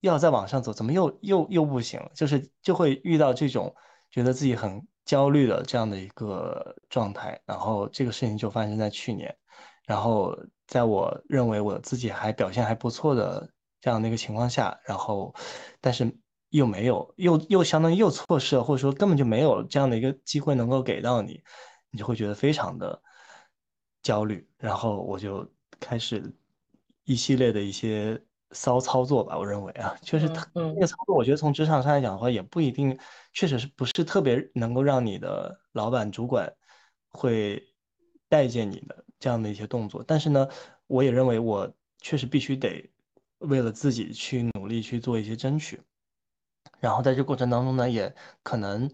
[0.02, 2.12] 要再往上走，怎么又又又不行了？
[2.14, 3.76] 就是就会遇到这种
[4.12, 7.42] 觉得自己很焦虑的这样的一个状态。
[7.46, 9.36] 然后这个事情就发生在去年。
[9.88, 15.34] 然后在我认为我自己还表现还不错的这样的一个情况下，然后
[15.82, 16.16] 但是
[16.50, 21.42] 又没有，又又相当于又错失了，或者说根本就没有这样的一个机会能够给到你，
[21.92, 23.02] 你就会觉得非常的
[24.02, 24.48] 焦虑。
[24.58, 26.34] 然后我就开始
[27.04, 28.22] 一系列的一些。
[28.52, 32.98] 骚操作吧，我认为啊，确实他那个操作，我觉得从职场上来讲的话，也不一定，
[33.34, 36.50] 确实是不是特别能够让你的老板、主管
[37.10, 37.62] 会
[38.30, 40.02] 待见你的这样的一些动作。
[40.08, 40.48] 但是呢，
[40.88, 42.90] 我也认为我确实必须得
[43.40, 45.82] 为了自己去努力去做一些争取。
[46.80, 48.92] 然后在这过程当中呢，也可能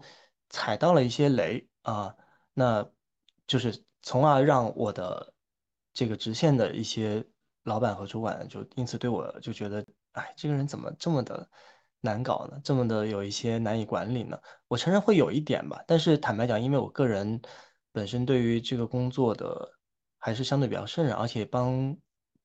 [0.48, 2.14] 踩到了一些雷啊，
[2.52, 2.88] 那
[3.46, 5.32] 就是从而让我的
[5.92, 7.24] 这个直线的一些。
[7.66, 9.82] 老板和主管就因此对我就觉得，
[10.12, 11.48] 哎，这个人怎么这么的
[12.02, 12.60] 难搞呢？
[12.62, 14.38] 这么的有一些难以管理呢？
[14.68, 17.40] 我承认会有一点吧，但是坦白讲，因为我个人
[17.90, 19.66] 本身对于这个工作的
[20.18, 21.96] 还是相对比较胜任，而且帮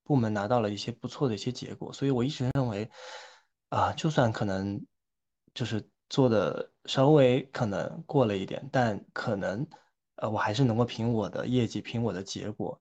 [0.05, 2.89] 部门拿到了一些不错的一些结果，所以我一直认为，
[3.67, 4.81] 啊，就算可能
[5.53, 9.65] 就是做的稍微可能过了一点，但可能
[10.15, 12.79] 呃，我还是能够凭我的业绩，凭我的结果，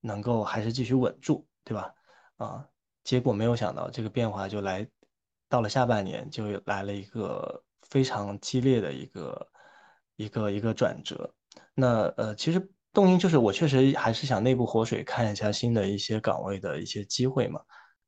[0.00, 1.46] 能够还是继续稳住。
[1.62, 1.94] 对吧？
[2.38, 2.66] 啊，
[3.04, 4.88] 结果没有想到这个变化就来
[5.48, 9.48] 到了下半年，就来了一个非常激烈的一个
[10.16, 11.32] 一个一个转折。
[11.74, 17.60] 那呃，其实动因就是我确实还是想内部活水，看一下新的一些岗位的一些机会嘛。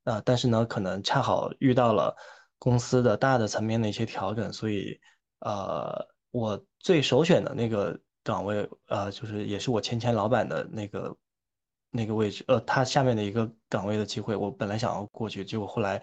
[0.04, 2.16] 啊，但是呢，可能恰好遇到了
[2.64, 5.00] 公司的大的层面的一些调整，所以
[5.40, 11.16] 呃，我最首选的那个岗位，呃，就是也是我前前老板的那个。
[11.94, 16.02] 那个位置，呃，他下面的一个岗位的机会，我本来想要过去，结果后来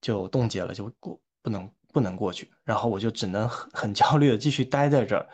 [0.00, 5.28] 就冻结了，就过不能不能过去，然后我就只能很很焦虑的继续待在这儿。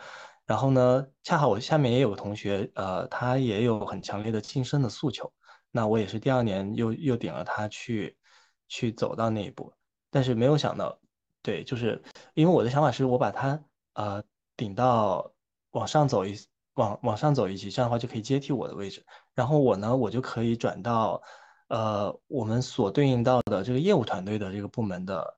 [0.45, 5.31] 然后呢，恰好我下面也有个同学，呃，他也有很强烈的晋升的诉求，
[5.71, 8.17] 那我也是第二年又又顶了他去
[8.67, 9.73] 去走到那一步，
[10.11, 10.99] 但是没有想到，
[11.41, 12.03] 对，就是
[12.35, 14.23] 因为我的想法是我把它呃
[14.55, 15.33] 顶到
[15.71, 16.37] 往上走一
[16.75, 19.03] 往往上走一级，这样的话就可以接替我的位置。
[19.33, 21.21] 然后我呢，我就可以转到，
[21.67, 25.37] 呃，我们所对应到的这个业务团队的这个部门的，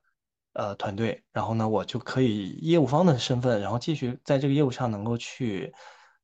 [0.53, 1.23] 呃，团队。
[1.31, 5.73] 然后呢，我就可以业务方的身份，然后继续在这个业务上能够去，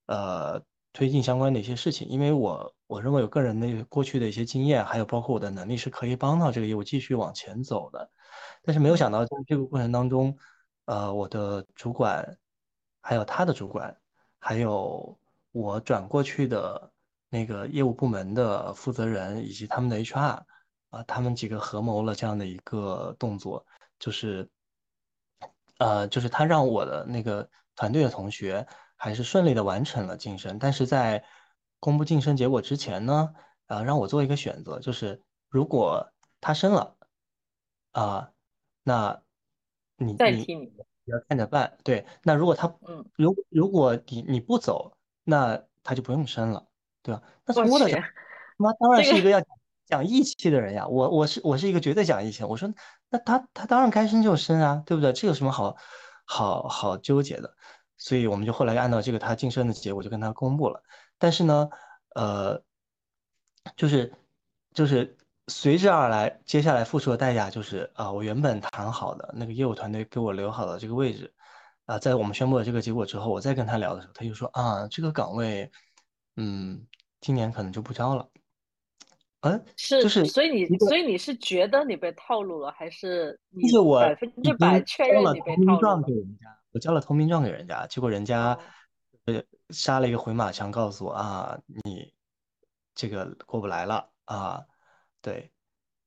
[0.07, 0.61] 呃，
[0.93, 2.07] 推进相关的一些事情。
[2.07, 8.09] 因为我我认为有个人的过去的一些经验，还有包括我的能力是可以帮到这个业务继续往前走的。
[8.69, 10.37] 但是没有想到在这个过程当中，
[10.85, 12.37] 呃，我的主管，
[13.01, 13.97] 还有他的主管，
[14.37, 15.17] 还有
[15.51, 16.91] 我转过去的。
[17.31, 20.43] 那个业务部门的负责人以及他们的 HR
[20.89, 23.63] 啊，他们几个合谋了这样的一个动作，
[23.99, 24.49] 就是，
[25.77, 31.23] 呃，就是他让我的那个团队的同学还是顺利的完成了晋升，但是在
[31.79, 33.31] 公布晋升结果之前呢，
[33.67, 36.97] 呃，让我做一个选择，就是如果他升了，
[37.91, 38.31] 啊，
[38.89, 39.21] 那
[39.97, 40.73] 你你代替你，
[41.05, 41.77] 要看着办。
[41.83, 46.67] 对，那如果他嗯，如如果你你不走，那他就不用升了，
[47.03, 47.21] 对吧？
[47.45, 48.03] 那我从我的
[48.57, 49.49] 妈当然是一个要讲
[49.85, 50.87] 讲义气的人呀。
[50.87, 52.43] 我我是我是一个绝对讲义气。
[52.43, 52.73] 我说
[53.09, 55.13] 那他他当然该升就升啊，对不对？
[55.13, 55.77] 这有什么好
[56.25, 57.55] 好好纠结的？
[57.97, 60.81] 所以我们就后来按照这个他晋升的结果就跟他公布了。
[61.19, 61.69] 但是呢，
[62.15, 62.63] 呃，
[63.75, 64.11] 就是
[64.73, 65.15] 就是
[65.49, 71.33] 随之而来，接下来付出的代价就是啊、我原本谈好的那个业务团队给我留好的这个位置，
[71.85, 75.69] 啊、在我们宣布了这个结果之后，我再跟他聊的时候，他就说啊，这个岗位，
[76.37, 76.85] 嗯，
[77.19, 78.29] 今年可能就不招了。
[79.41, 85.79] 嗯，是就是，所以你，所以你是觉得你被套路了，还是你就是我百分已之百确认你被了投名套路了？
[85.79, 88.59] 状给人家，我交了投名状给人家，结果人家哦，
[89.25, 92.13] 呃杀了一个回马枪，告诉我啊，你
[92.93, 94.61] 这个过不来了啊，
[95.21, 95.51] 对，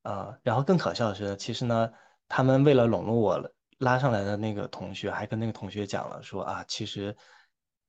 [0.03, 1.91] 呃，然后更可笑的是，其实呢，
[2.27, 7.15] 他们为了笼络我拉上来的那个同学，还跟那个同学讲了说啊，其实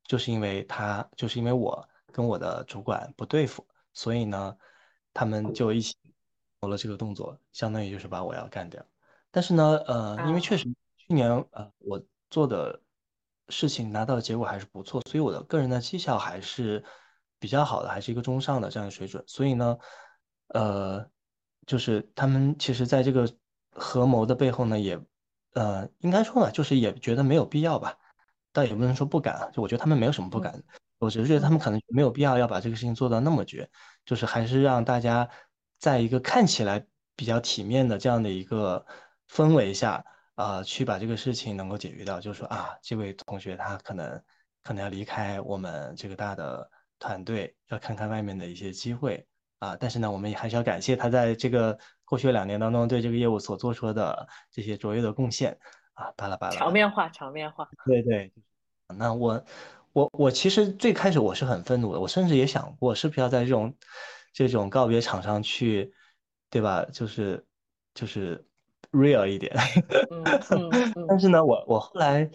[0.04, 4.56] 就是因为他，就是因为我跟我的主管不对付，所以呢，
[5.12, 5.96] 他们就一起
[6.60, 8.84] 做了这个动作，相当于就是把我要干掉。
[9.30, 10.64] 但是呢，呃，因为确啊，实
[10.96, 12.80] 去年呃我做的
[13.48, 16.84] 事情拿到的结果还是不错，所以我的个人的绩效还是
[17.38, 19.22] 比较好的，还是一个中上的这样的水准。
[19.26, 19.76] 所以呢，
[20.48, 21.10] 呃，
[21.66, 23.29] 就是他们其实在这个
[23.72, 25.00] 合谋的背后呢，也
[25.55, 27.96] 呃应该说呢，就是也觉得没有必要吧，
[28.53, 30.62] 倒也不能说不敢啊，就我觉得他们没有什么不敢
[30.98, 33.68] 我只是觉得他们嗯可能没有必要要把这个事情做到那么绝。
[34.05, 35.29] 就是还是让大家
[35.79, 38.85] 在一个看起来比较体面的这样的一个
[39.31, 42.20] 氛围下，啊、去把这个事情能够解决掉。
[42.20, 44.22] 就是说啊，这位同学他可能
[44.62, 49.27] 可能要离开我们这个大的团队，要看看外面的一些机会
[49.64, 49.77] 啊。
[49.79, 55.59] 但是呢，我们也还是要感谢他在这个过去两年当中对这个业务所做出的这些卓越的贡献
[55.94, 56.55] 啊，巴拉巴拉。
[56.55, 58.33] 场面化，场面化，对对，
[58.98, 59.44] 那我
[59.92, 63.74] 我我其实最开始我是很愤怒的，我甚至也想过是不是要在这种
[64.33, 65.92] 这种告别场上去，
[66.50, 66.85] 对吧？
[66.92, 67.44] 就是
[67.94, 68.44] 就是
[68.90, 69.55] real 一点。
[70.11, 72.29] 嗯嗯嗯 但是呢，我我后来，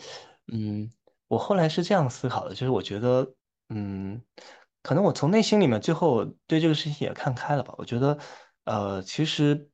[0.51, 0.89] 嗯，
[1.27, 3.29] 我后来是这样思考的，就是我觉得，
[3.69, 4.21] 嗯，
[4.81, 7.73] 可能我从内心里面最后对这个事情也看开了吧。
[7.77, 8.17] 我觉得，
[8.63, 9.69] 呃，其实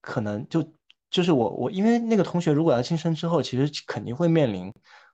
[0.00, 0.72] 可能就
[1.10, 4.72] 就是我我因为那个同学如果要晋升之后，其实肯定会面临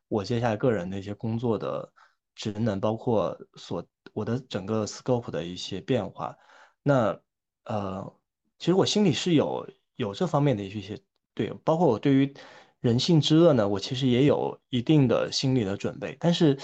[0.08, 1.92] 我接下来个人的一些工作的
[2.34, 6.34] 职能，包括所我的整个 scope 的一些变化。
[6.82, 7.20] 那
[7.64, 8.16] 呃，
[8.58, 10.98] 其实我心里是有有这方面的一些
[11.34, 12.34] 对，包括我对于
[12.80, 16.16] 人性之恶呢，我其实也有一定的心理的准备。
[16.18, 16.58] 但是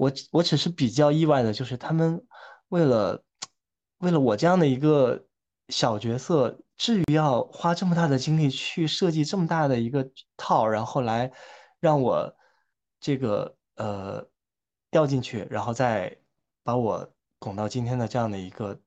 [0.00, 2.24] 我我只是比较意外的，就是他们
[2.68, 3.22] 为了
[3.98, 5.26] 为了我这样的一个
[5.68, 11.30] 小角色，至于要花这么大的精力去设计这么大的一个套，然后来
[11.80, 12.34] 让我
[12.98, 14.26] 这个呃
[14.90, 16.16] 掉进去，然后再
[16.64, 17.06] 把我
[17.38, 18.80] 拱到今天的这样的一个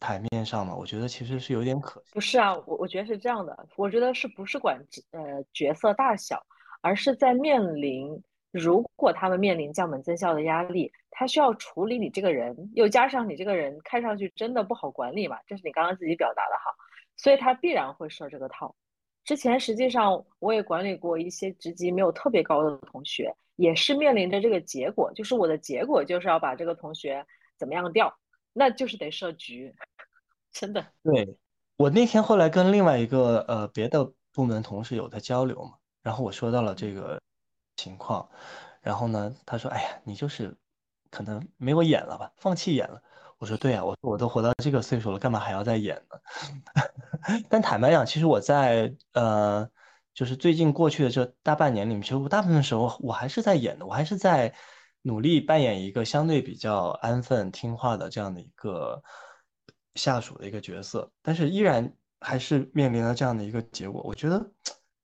[0.00, 2.10] 台面上嘛，我觉得其实是有点可惜。
[2.12, 5.20] 不是啊，我我觉得是这样的，我觉得是不是管呃
[5.52, 6.44] 角色大小，
[6.80, 16.74] 而是在面临如果他们面临降本增效的压力，他需要处理你这个人，又加上你这个人看上去真的不好管理嘛，这是你刚刚自己表达的哈，
[17.16, 18.74] 所以他必然会设这个套。
[19.24, 27.26] 之前实际上我也管理过一些职级没有特别高的同学，也是面临着这个结果，就是我的结果就是要把这个同学
[27.58, 28.16] 怎么样调，
[28.54, 29.74] 那就是得设局，
[30.50, 30.86] 真的。
[31.02, 31.36] 对，
[31.76, 37.20] 我那天后来跟另外一个呃别的部门同事有在交流嘛，然后我说到了这个
[37.78, 38.28] 情况，
[38.82, 40.54] 然后呢，他说：“哎呀，你就是
[41.10, 43.00] 可能没有演了吧，放弃演了。”
[43.38, 46.18] 我说：“对呀，我说我都活到这个岁数了，干嘛还要再演呢？”
[47.48, 49.70] 但坦白讲，其实我在呃，
[50.12, 54.52] 就是最近过去的这大半年里面，其实我大部分时候我还是在演的，我还是在
[55.02, 59.00] 努力扮演一个相对比较安分听话的这样的一个
[59.94, 64.02] 下属的一个角色，但是依然还是面临了这样的一个结果。
[64.02, 64.44] 我觉得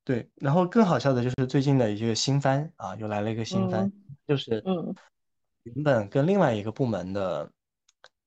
[0.04, 3.92] 对，然后更好笑的就是最近的一个新番啊，又来了一个新番，嗯
[4.28, 4.94] 就是嗯
[5.62, 7.50] 原本跟另外一个部门的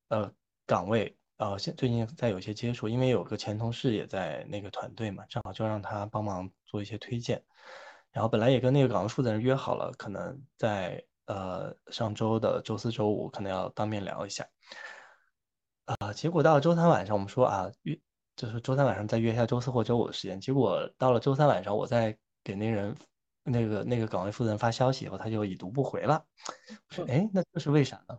[0.09, 0.32] 呃
[0.65, 1.15] 岗位。
[1.38, 7.43] 呃，现最近在有一些接触，因为有个前同事也在那个团队嘛，正好就让他帮忙做一些推荐。
[8.11, 14.47] 然后本来也跟那个岗位负责人约好了，可能在呃上周的周四周五可能要当面聊一下。
[15.86, 17.99] 啊、结果到了周三晚上，我们说啊约
[18.38, 20.39] 就是周三晚上再约一下周四或周五的时间。
[20.39, 22.95] 结果到了周三晚上，我在给那人
[23.43, 26.25] 那个那个岗位负责人发消息以后，他就已读不回了。
[26.88, 28.17] 我说嗯哎，那这是为啥呢？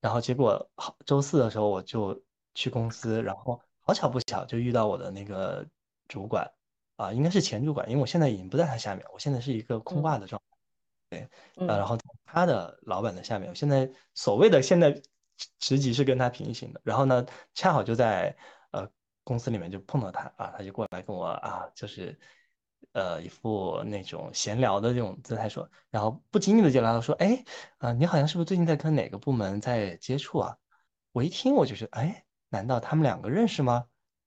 [0.00, 2.20] 然后结果好周四的时候我就
[2.54, 5.66] 去公司，然后好巧不巧就遇到我的那个
[6.08, 6.50] 主管
[6.96, 10.58] 啊，应该是前主管，因为我现在已经不在他下面，我现在是一个空挂的状态。
[11.10, 15.00] 对，啊，然后他的老板的下面，现在所谓的现在
[15.58, 18.36] 职级是跟他平行的，然后呢，恰好就在呃
[19.28, 22.18] 公司里面就碰到他啊，他就过来跟我啊，就是
[22.92, 27.44] 呃一副那种闲聊的这种姿态说，然后不经意的就聊到说，哎，
[27.76, 30.56] 啊，你好像是不是最近在跟哪个部门在接触啊？
[31.12, 33.84] 我一听我就觉得，哎，难道他们两个认识吗？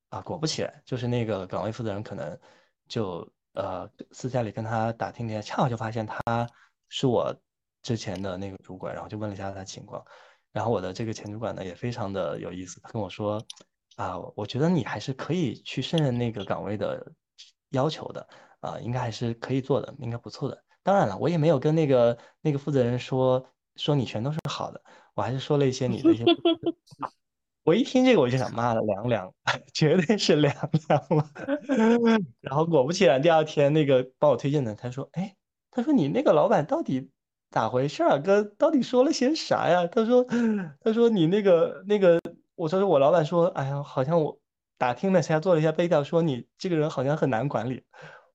[0.10, 2.40] 啊，果不其然，就是那个岗位负责人可能
[2.88, 6.22] 就呃私下里跟他打听了一下，恰好就发现他。
[6.94, 7.34] 是我
[7.82, 10.06] 之前的那个主管，然后就问了一下他情况，
[10.52, 13.42] 然后我的这个前主管呢也非常的有意思，他跟我说
[13.96, 17.12] 啊，我觉得你还是可以去胜任那个岗位的
[17.70, 18.28] 要求的
[18.60, 20.64] 啊，应该还是可以做的，应该不错的。
[20.84, 24.82] 当然了，我也没有跟那个那个负责人说说你全都是好的，
[25.16, 26.24] 我还是说了一些你的一些。
[27.64, 29.32] 我一听这个我就想骂了凉凉，
[29.74, 30.54] 绝对是凉
[30.88, 31.30] 凉了。
[32.42, 35.36] 然后果不其然，第二天那个帮我推荐的他说，哎。
[35.74, 37.10] 他说：“你那个老板到底
[37.50, 38.18] 咋回事啊？
[38.18, 40.22] 哥，到底说了些啥呀？”他说
[40.84, 42.20] ：“他说你那个那个，
[42.62, 44.40] 我说我老板说，哎呀，好像我
[44.78, 47.84] 打听了一下，做了一下背调，说你这个人好像很难管理。”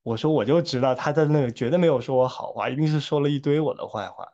[0.02, 4.26] 我说：“我就知道他的那个绝对没有说我好话，一定是说了一堆我的坏话。”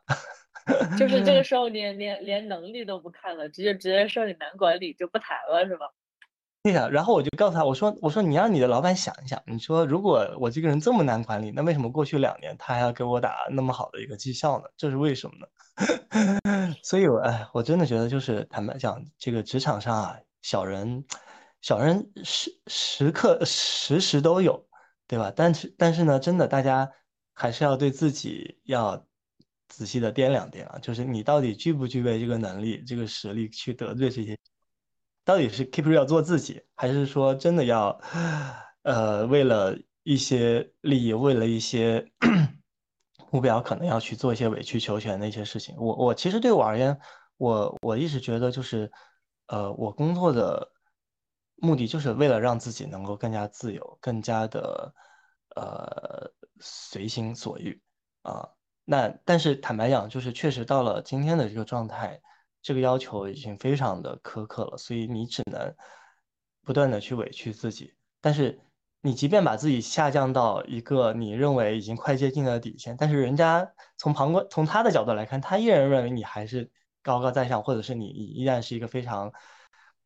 [0.97, 5.85] 就是这个 时候连连连能力都不看了，直接直接说你难管理就不谈了，是吧？
[6.63, 14.65] 对呀， 然后我就告诉他，我说，我说你让你的老板想一想，你说如果我这个人这么难管理，那为什么过去两年他还要给我打那么好的一个绩效呢？
[14.77, 15.47] 这是为什么呢？
[16.83, 21.03] 所以，我哎，我真的觉得就是坦白讲，这个职场上啊，小人，
[21.61, 24.65] 小人时时刻时时都有，
[25.07, 25.31] 对吧？
[25.35, 26.89] 但是但是呢，真的大家
[27.33, 29.05] 还是要对自己要
[29.67, 34.37] 仔细的掂量掂量，就是你到底具不具备这个能力、这个实力去得罪这些。
[35.25, 37.97] 到底是 keep real 做自己，还是说真的要，
[38.83, 42.05] 呃，为了一些利益，为了一些
[43.31, 45.75] 目标，可能要去做一些委曲求全的一些事情？
[45.77, 46.99] 我我其实对我而言，
[47.37, 48.91] 我我一直觉得就是，
[49.47, 50.71] 呃，我工作的
[51.55, 54.93] 目的就是为了让自己能够更加自由，更加的
[55.55, 57.81] 呃随心所欲
[58.23, 58.49] 啊。
[58.83, 62.21] 那但是坦白讲，就是确实到了今天的这个状态。
[62.63, 65.75] 这个要求已经非常的苛刻了，所以你只能
[66.63, 67.93] 不断的去委屈自己。
[68.21, 68.59] 但是
[69.01, 79.29] 你即便把自己下降到一个你认为已经快接近了底线，但是人家从旁观从他的角度来看，他依然认为你还是高高在上，或者是你依然是一个非常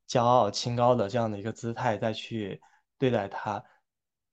[0.10, 2.60] 骄傲清高的这样的一个姿态再去
[2.97, 3.64] 对待他。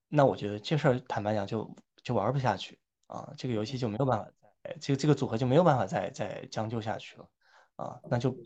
[0.08, 4.26] 那我觉得这事儿坦白讲就就玩不下去啊，这个游戏就没有办法
[4.62, 7.28] 再这个这个组合就没有办法再再将就下去了。
[7.76, 8.36] 啊，那就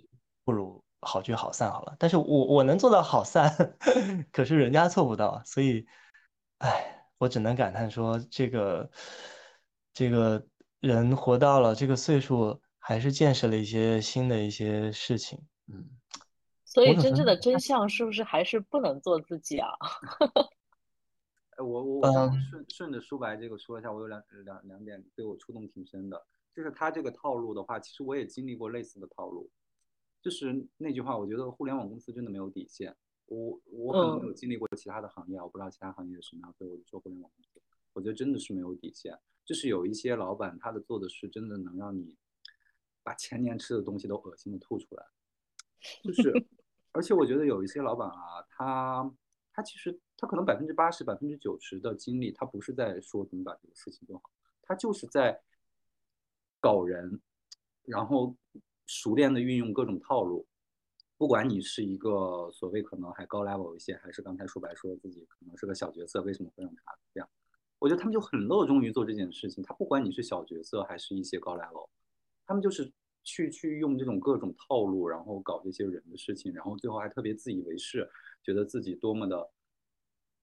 [0.45, 1.97] 不如好聚好散好了。
[1.99, 3.77] 但是我我能做到好散，
[4.33, 5.87] 可是人家做不到，所以，
[6.59, 8.91] 哎，我只能感叹说，这个
[9.93, 10.47] 这个
[10.81, 15.39] 人活到了这个岁数，还是见识了一些新的一些事情。
[15.67, 15.91] 嗯，
[16.65, 19.69] 所以真正的真相是不是还是不能做自己啊？
[21.59, 22.07] 哎，我我
[22.51, 26.27] 顺顺着舒白这个说一下，我有两两两点对我触动挺深的。
[26.55, 29.51] 就是他这个套路的话，其实我也经历过类似的套路。
[30.21, 32.97] 就是那句话，我觉得互联网公司真的没有底线。
[33.27, 39.17] 我我可能没有经历过其他的行业，我不知道其他行业是什么样，所以我就说互联网公司，我觉得真的是没有底线。
[39.45, 42.17] 就是有一些老板，他的做的事真的能让你
[43.03, 45.07] 把前年吃的东西都恶心的吐出来。
[46.03, 46.33] 就是，
[46.91, 49.15] 而且我觉得有一些老板啊，他
[49.53, 54.31] 他其实他可能百分之八十、百分之九十的精力，他不是在说怎么把这个事情做好，
[54.63, 55.41] 他就是在。
[56.61, 57.21] 搞人，
[57.85, 58.35] 然后
[58.87, 60.47] 熟练的运用各种套路，
[61.17, 67.29] 不管你是一个所谓可能还高 level 一些，还是刚才说白说自己可能是个小角色，为什么会让他这样？
[67.79, 69.63] 我觉得他们就很乐衷于做这件事情。
[69.63, 71.89] 他不管你是小角色还是一些高 level，
[72.45, 72.93] 他们就是
[73.23, 78.11] 去去用这种各种套路，然后搞这些人的事情，然后最后还特别自以为是，
[78.43, 79.49] 觉得自己多么的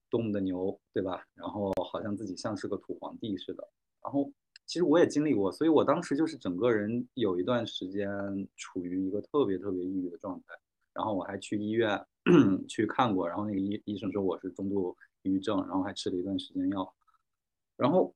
[0.08, 1.26] 多么的牛，对吧？
[1.34, 3.68] 然后好像自己像是个土皇帝似的，
[4.02, 4.32] 然后。
[4.66, 8.08] 其实我也经历过，所以我当时就是整个人有一段时间
[8.56, 10.54] 处于一个特别特别抑郁的状态，
[10.92, 12.04] 然后我还去医院
[12.68, 16.94] 去看过，然后那个医医生说我是中度抑郁症，然后还吃了一段时间药，
[17.76, 18.12] 然后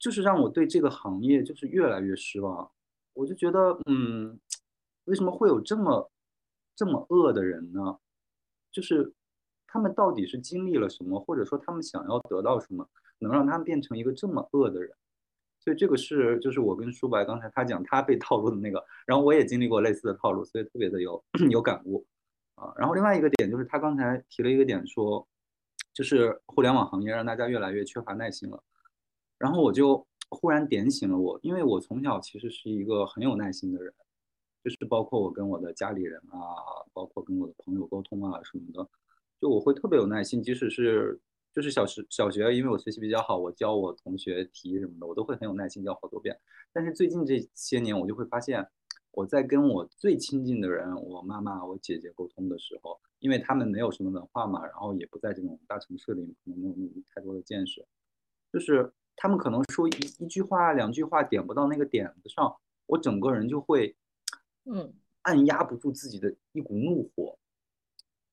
[0.00, 2.68] 就是让我对这个行业就是越来越失望，
[3.12, 4.38] 我就觉得嗯，
[5.04, 6.10] 为什么会有这么
[6.74, 7.98] 这么恶的人呢？
[8.72, 9.12] 就是
[9.68, 14.90] 他们到底是经历了什么，或者说他们想要得到什么，能让他们变成一个这么恶的人？
[15.60, 22.04] 所以这个是就是我跟舒白刚才他讲他被套路的那个，然后我也经历过类似的套路，所以特别的有 有感悟
[22.54, 22.72] 啊。
[22.76, 25.28] 然后另外一个点就是他刚才提了一个点说，
[25.92, 28.62] 就是互联网行业让大家越来越缺乏耐心了。
[29.38, 33.92] 然后我就忽然点醒了我，因为我从小其实是一个很有耐心的人，
[34.64, 36.40] 就是包括我跟我的家里人啊，
[36.92, 38.88] 包括跟我的朋友沟通啊什么的，
[39.40, 41.20] 就我会特别有耐心，即使是
[41.52, 46.38] 就是小时小学，因为我学习比较好，我教我同学题什么的，我都会很有耐心教好多遍。
[46.72, 48.66] 但是最近这些年，我就会发现，
[49.12, 56.74] 我在跟我最亲近的人，我妈妈、我姐姐沟通的时候，因为他们没有什么文化嘛，然后也不在这种大城市里，可能没有
[57.14, 57.86] 太多的见识，
[58.52, 58.92] 就是。
[59.16, 63.94] 他们可能说一一句话、两句话点不到那个点子上，我整个人就会，
[64.64, 67.36] 嗯，按压不住自己的一股怒火，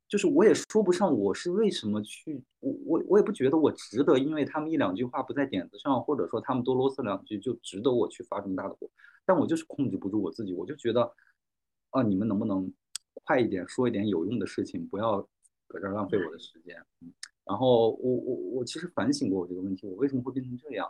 [0.07, 8.89] 就是我也说不上我是为什么去，我我我也不觉得我值得，因为他们一两句话不在点子上，或者说他们多啰嗦两句就值得我去发这么大的火，
[9.25, 11.13] 但我就是控制不住我自己，我就觉得，
[11.89, 12.71] 啊，你们能不能
[13.25, 15.21] 快一点说一点有用的事情，不要
[15.67, 17.13] 搁这儿浪费我的时间，嗯。
[17.43, 20.89] 然后我我我其实反省过我这个问题，我为什么会变成这样？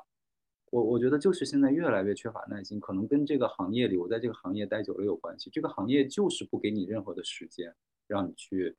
[0.69, 5.49] 我我觉得就是现在越来越缺乏耐心，可能跟这个行业里我在这个行业待久了有关系。
[5.49, 7.73] 这个行业就是不给你任何的时间，
[8.05, 8.75] 让你去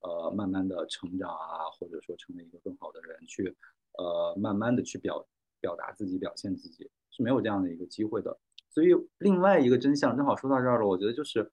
[0.00, 3.56] 呃慢慢的成长啊，或者说成为一个更好的人，去
[3.98, 5.26] 呃慢慢的去表
[5.60, 8.38] 表达自己、表现自己，是没有这样的一个机会的。
[8.68, 8.88] 所以
[9.18, 11.50] 另外一个真相正好说到这儿了，我觉得就是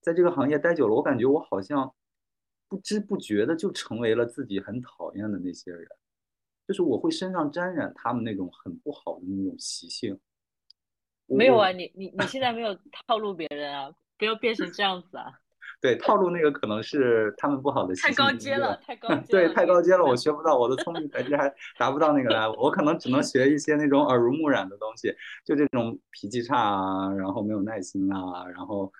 [0.00, 1.94] 在这个行业待久了，我感觉我好像。
[2.70, 5.88] 不知不觉的就成为了自己很讨厌的那些人，
[6.66, 10.20] 就是我会身上沾染他们那种很不好的那种习性。
[11.24, 15.40] 没有啊，你你你现在没有套路别人啊，不要变成这样子啊。
[15.80, 18.10] 对，套路那个可能是他们不好的习性。
[18.10, 19.26] 太高阶了，太高 阶。
[19.30, 25.14] 对，太高阶了，我学不到，我的聪明才智还达不到那个 level，我可能只能学一些那种耳濡目染的东西，
[25.44, 28.92] 就这种脾气差啊，然后没有耐心啊，然后。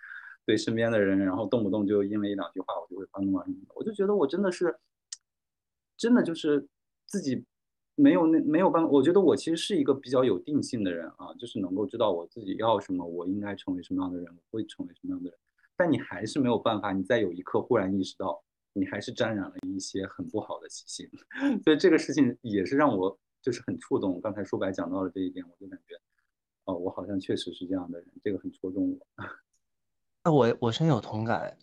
[0.47, 3.73] 对身边的人，然后动不动就因为一两句话，我就会发怒啊什么的。
[3.75, 4.75] 我就觉得我真的是，
[5.95, 6.67] 真的就是
[7.05, 7.45] 自己
[7.97, 8.89] 没有那没有办法。
[8.89, 15.39] 我觉得我其实是一个比较有定性的人啊，就是能够知道我自己要什么，我应该成为什么样的人，我会成为什么样的人。
[15.79, 21.09] 但你还是没有办法，你在有一刻忽然意识到，你还是沾染了一些很不好的习性。
[21.65, 24.21] 所以这个事情也是让我就是很触动。
[24.21, 25.95] 刚才舒白讲到了这一点，我就感觉，
[26.65, 29.25] 哦，我好像确实是这样的人，这个很戳中我。
[30.25, 31.57] 那 我我深有同感，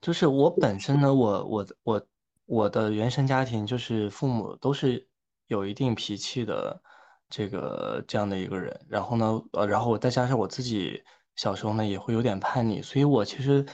[0.00, 2.06] 就是我本身呢，我我我
[2.46, 5.06] 我的原生家庭就是父母都是
[5.48, 6.82] 有一定脾气的
[7.28, 11.02] 这个这样的一个人，然后呢，呃，然后我再加上我自己
[11.42, 13.66] 小时候呢也会有点叛逆，所以我其实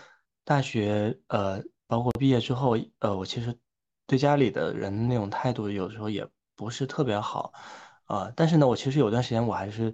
[0.43, 3.55] 大学呃包括毕业之后，呃，我其实
[4.07, 7.53] 对家里的人那种态度有时候也不是特别好，
[8.05, 9.93] 啊，但是呢，我其实有段时间我还是。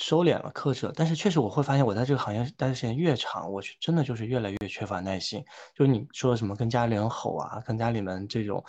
[0.00, 5.44] 收敛了，克制了，但是确实我会发现，我在这个行业待的时间越长，我真的就是越来越缺乏耐心。
[5.74, 8.64] 就是你说什么跟家里人吼啊，跟家里人这种，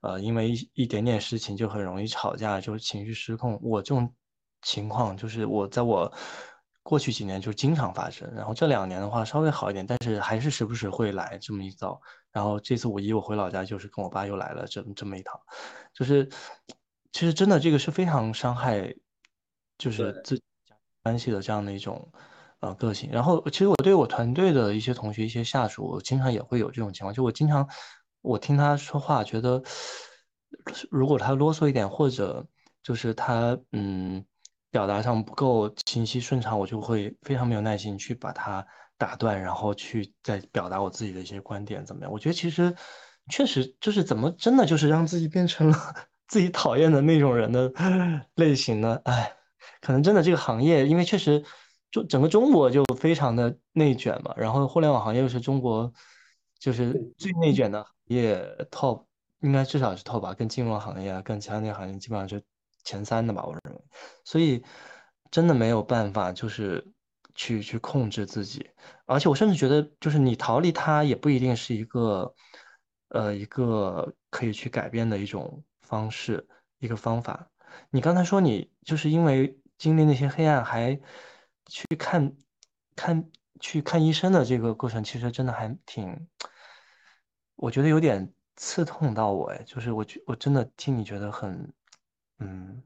[0.00, 3.60] 呃，因为一一点点事情就很容易吵架，就是情绪失控。
[3.62, 4.10] 我这种
[4.62, 6.10] 情况就是我在我
[6.82, 12.00] 过去几年就经常发生，然后这两年的话稍微好一点，但是还是时不时会来这么一遭。
[12.32, 15.40] 然后这次五一我回老家，就是跟我爸又来了这这么一趟，
[15.92, 16.28] 就是
[17.12, 18.94] 其实真的这个是非常伤害，
[19.78, 20.40] 就是自。
[21.02, 22.12] 关系的这样的一种
[22.58, 27.66] 呃个性，然后其实我对我团队的一些同学、一些下属，我经常也会有这种情况，就我经常
[28.20, 29.62] 我听他说话，觉得
[30.90, 32.46] 如果他啰嗦一点，或者
[32.82, 34.22] 就是他嗯
[34.70, 38.66] 表达上不够清晰顺畅，我就会非常没有耐心去把它
[38.96, 42.12] 打断，然后去再表达我自己的一些观点，怎么样？
[42.12, 42.74] 我觉得其实
[43.28, 45.76] 确实就是怎么真的就是让自己变成了
[46.28, 47.72] 自己讨厌的那种人的
[48.36, 49.00] 类型呢？
[49.04, 49.36] 哎。
[49.82, 51.42] 可能真的这个行业，因为确实，
[51.90, 55.90] 就整个中国就非常的内卷嘛，然后互联网行业又是中国
[56.58, 59.04] 就是最内卷的行业 top，
[59.40, 62.42] 应该至少是 top 吧，跟金融行业啊，跟其他那些行业基本上是
[62.84, 63.80] 前三的吧，我认为。
[64.24, 64.62] 所以
[65.30, 66.86] 真的没有办法，就是
[67.34, 68.70] 去去控制自己，
[69.06, 72.34] 而且我甚至觉得，就是你逃离它也不一定是一个
[73.08, 76.46] 呃一个可以去改变的一种方式，
[76.78, 77.48] 一个方法。
[77.90, 79.56] 你刚才说你就是因为。
[79.80, 81.00] 经历那些黑暗，还
[81.64, 82.36] 去看
[82.94, 86.28] 看去看医生的这个过程，其实真的还挺，
[87.56, 91.72] 我觉得有点刺痛到我哎，就是我觉我真的听你觉得很，
[92.40, 92.82] 嗯，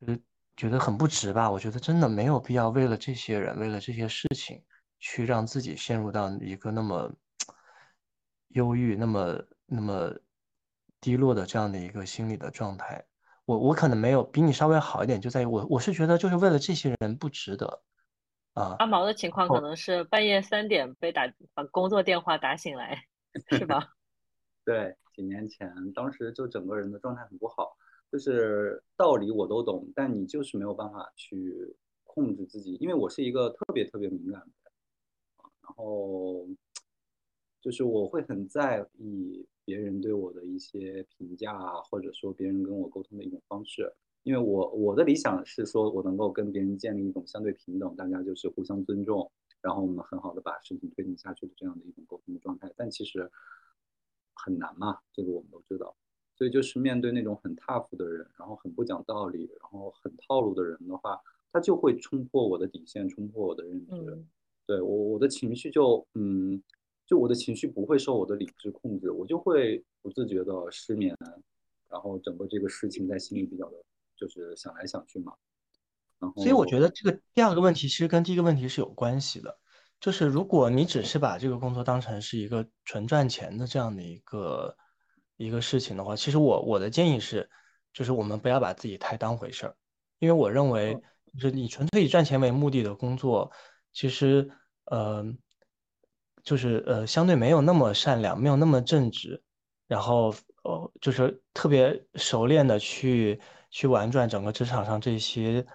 [0.00, 0.20] 就是
[0.56, 1.50] 觉得很不值吧？
[1.50, 4.64] 我觉得真的没有必要为了这些人，为了这些事情，
[4.98, 7.12] 去让自己陷入到一个那么
[8.48, 10.14] 忧郁、那么那么
[11.00, 13.04] 低落的这样的一个心理的状态。
[13.44, 17.82] 我我可能没有比你稍微好一点，就在于我我是觉得就是为了这些人不值得，
[18.54, 18.76] 啊。
[18.78, 23.04] 阿毛的情况可能是半夜三点被打把工作电话打醒来，
[23.50, 23.92] 是吧？
[24.66, 27.76] 对，几年前，当时就整个人的状态很不好，
[28.16, 34.72] 就是道理我都懂，但你就是没有办法去控制自己，因为我是一个特别特别敏感的人，
[35.60, 36.48] 然后
[37.60, 43.92] 就是我会很在意别人对我的一些评价，或者说别人跟我沟通的一种方式。
[44.22, 52.72] 因为我我的理想是说，我能够跟别人建立一种相对平等，大家就是互相尊重，然后我们很好的把事情推进下去的这样的一种沟通的状态。
[52.78, 53.30] 但其实
[54.32, 55.94] 很难嘛，这个我们都知道。
[56.36, 61.20] 所以就是面对那种很 tough 的人，然后很不讲道理，然后很套路的人的话，
[61.52, 64.24] 他就会冲破我的底线，冲破我的认知。
[64.66, 66.62] 对我我的情绪就嗯，
[67.06, 71.16] 就我的情绪不会受我的理智控制，我就会不自觉的失眠，
[71.88, 73.76] 然后整个这个事情在心里比较的。
[74.18, 75.34] 就是想来想去嘛，
[76.18, 79.58] 然后所以我觉得这个第二个问题其实跟第一个问题是有关系的，
[80.00, 84.74] 就是如果你只是把这个工作当成是一个纯赚钱的这样的一个
[85.36, 87.48] 一个事情的话，其实我我的建议是，
[87.92, 89.76] 就是我们不要把自己太当回事儿，
[90.18, 90.94] 因为我认为
[91.32, 93.50] 就是你纯粹以赚钱为目的的工作，
[93.92, 94.50] 其实
[94.86, 95.24] 呃
[96.42, 99.42] 就是呃相对没有那么善良，没有那么正直，
[99.86, 103.40] 然后呃就是特别熟练的去。
[103.68, 105.66] 去玩转整个职场上这些，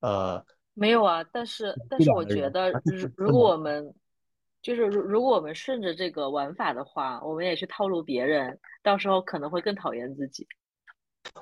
[0.00, 0.44] 呃，
[0.74, 3.92] 没有啊，但是但是我觉得，如如果我们
[4.62, 10.46] 就是如如果我们顺着这个玩法的话，我们也去套路别人，到时候可能会更讨厌自己。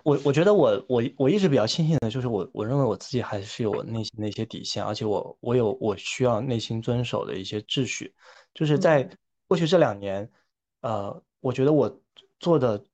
[0.03, 8.15] 我我觉得我我我一直比较庆幸的就是我我认为我自己还是有内心的一些底线，而且我我有我需要内心遵守的一些秩序，
[8.55, 9.09] 就是在
[9.47, 10.31] 过去这两年，
[10.81, 12.01] 呃，我觉得我
[12.41, 12.85] 做的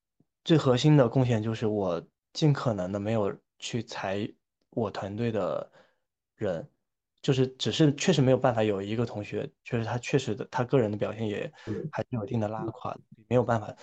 [0.45, 2.03] 最核心的贡献就是我。
[2.35, 4.27] 尽可能的没有去裁
[4.71, 5.71] 我团队的
[6.35, 6.67] 人，
[7.23, 11.51] 就是只是确实没有办法有一个同学，确实他确实的他个人的表现也
[11.91, 12.95] 还是有一定的拉垮，
[13.29, 13.75] 没有办法，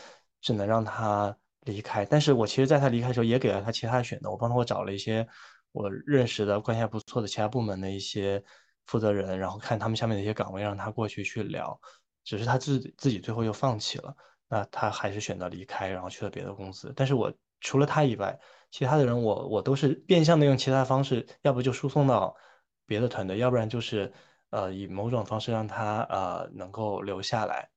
[0.41, 2.05] 只能让他离开。
[2.05, 5.27] 但是我其实在他离开的时候也给了他其他的选择，我帮他我找了一些
[5.71, 8.43] 我认识的关系还不错的其他部门的一些
[8.85, 11.79] 负责人，然后看他们下面的一些岗位让他过去去聊，
[12.23, 14.13] 只是他自自己最后又放弃了，
[14.47, 16.93] 那他还是选择离开，然后去了别的公司。
[16.95, 17.33] 但是我。
[17.61, 18.39] 除了他以外，
[18.71, 22.33] 其他的人我我都是变相的用其他方式，要不就输送到
[22.89, 24.11] 别的团队，要不然就是
[24.49, 27.69] 呃以某种方式让他呃能够留下来，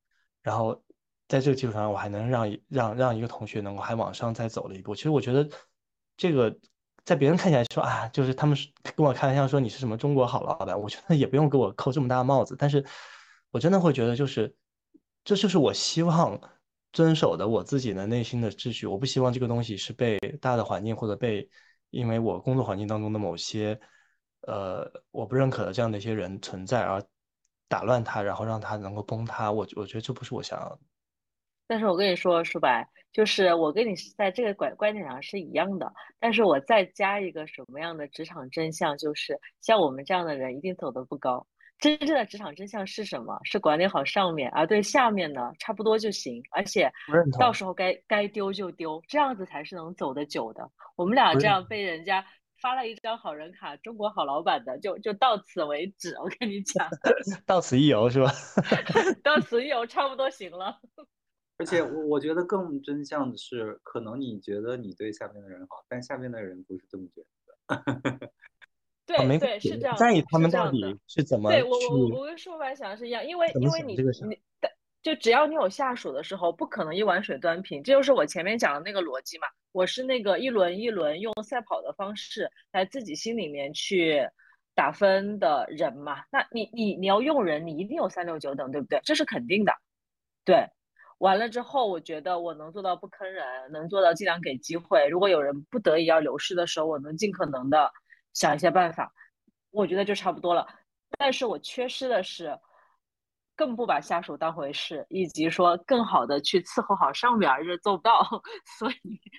[0.42, 0.82] 然后
[1.28, 4.94] 在这个基础上，我还能让让让一个同学能够还往上再走了一步。
[4.94, 5.48] 其实我觉得
[6.16, 6.52] 这个
[7.04, 8.56] 在别人看起来说啊，就是他们
[8.96, 12.84] 跟我开玩笑说你是什么中国好老板，我觉得也不用给我扣这么大帽子，但是
[13.50, 14.52] 我真的会觉得就是
[15.24, 16.40] 这就是我希望。
[16.94, 21.48] 遵守的我自己的内心的秩序，我不希望这个东西是被大的环境或者被
[21.88, 23.80] 因为我工作环境当中的某些
[24.46, 27.02] 呃我不认可的这样的一些人存在而
[27.68, 29.50] 打乱它，然后让它能够崩塌。
[29.50, 30.78] 我我觉得这不是我想要的。
[31.66, 41.46] 但是我跟你说，舒白，就是我跟你在这个观观点上是一样的，但是我再加一个什么样的职场真相，就是像我们这样的人一定走得不高。
[41.78, 43.40] 真正的职场真相是什么？
[43.42, 46.42] 是管理好上面，而对下面呢，差不多就行。
[46.50, 46.92] 而且
[47.40, 50.70] 到时候该该丢就丢，这样子才是能走得久的。
[50.94, 52.24] 我们俩这样被人家
[52.62, 56.14] 发了一张好人卡，中国好老板的，就就到此为止。
[56.14, 56.88] 我跟你讲，
[57.44, 58.30] 到此一游是吧？
[59.24, 60.78] 到此一游差不多行了。
[61.58, 67.20] 而且我我觉得更真相的是，可能你觉得你对下面的人好，但下面的人不是这么觉
[67.66, 68.30] 得的。
[69.04, 74.40] 对对是这样，在意他们到底是怎么对我我我跟舒白想的是一样，因为因为你你
[75.02, 79.46] 就只要你有下属的时候，不可能一碗水端平，这就是我前面讲的那个逻辑嘛。
[79.72, 84.28] 我是那个一轮一轮用赛跑的方式来自己心里面去
[84.74, 86.22] 打分的人嘛。
[86.30, 89.00] 那你你你要用人，你一定有三六九等，对不对？
[89.04, 89.72] 这是肯定的。
[90.44, 90.68] 对，
[91.18, 95.08] 完了之后，我觉得我能做到不坑人，能做到尽量给机会。
[95.08, 97.92] 如果有人不得已要流失的时候，我能尽可能的。
[98.34, 99.12] 想一些办法，
[99.70, 100.66] 我觉得就差不多了。
[101.18, 102.58] 但是我缺失的是，
[103.54, 108.22] 更不把下属当回事，以及说更好的去伺候好上面，这做不到。
[108.78, 108.94] 所以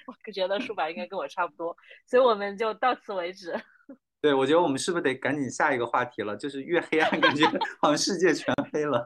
[0.07, 3.53] 我觉得舒白应该跟我差不多，所以我们就到此为止。
[4.21, 6.37] 对，我觉得我们是不是得赶紧下一个话题了？
[6.37, 7.45] 就是越黑暗，感觉
[7.81, 9.05] 好像世界全黑了。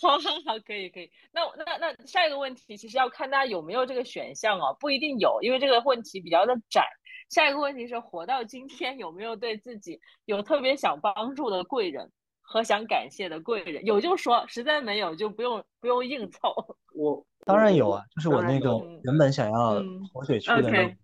[0.00, 1.10] 好好好，可以可以。
[1.32, 6.84] 那那那下一个问题，其实要看大家有没有这个选项哦，不一定有，因为这个问题比较的窄。
[7.30, 12.10] 下一个问题是，活到今天有没有对自己有特别想帮助的贵人
[12.50, 13.84] 和想感谢的贵人？
[13.84, 16.48] 有就说，实在没有就不用不用硬凑。
[16.96, 18.70] 我当然有啊，就是我那个
[19.04, 19.82] 原本想要
[20.14, 20.96] 活水区的那个。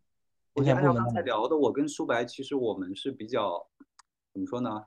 [0.55, 3.63] 我按照刚才聊的，我跟舒白其实我们是比较
[4.33, 4.85] 怎么说呢？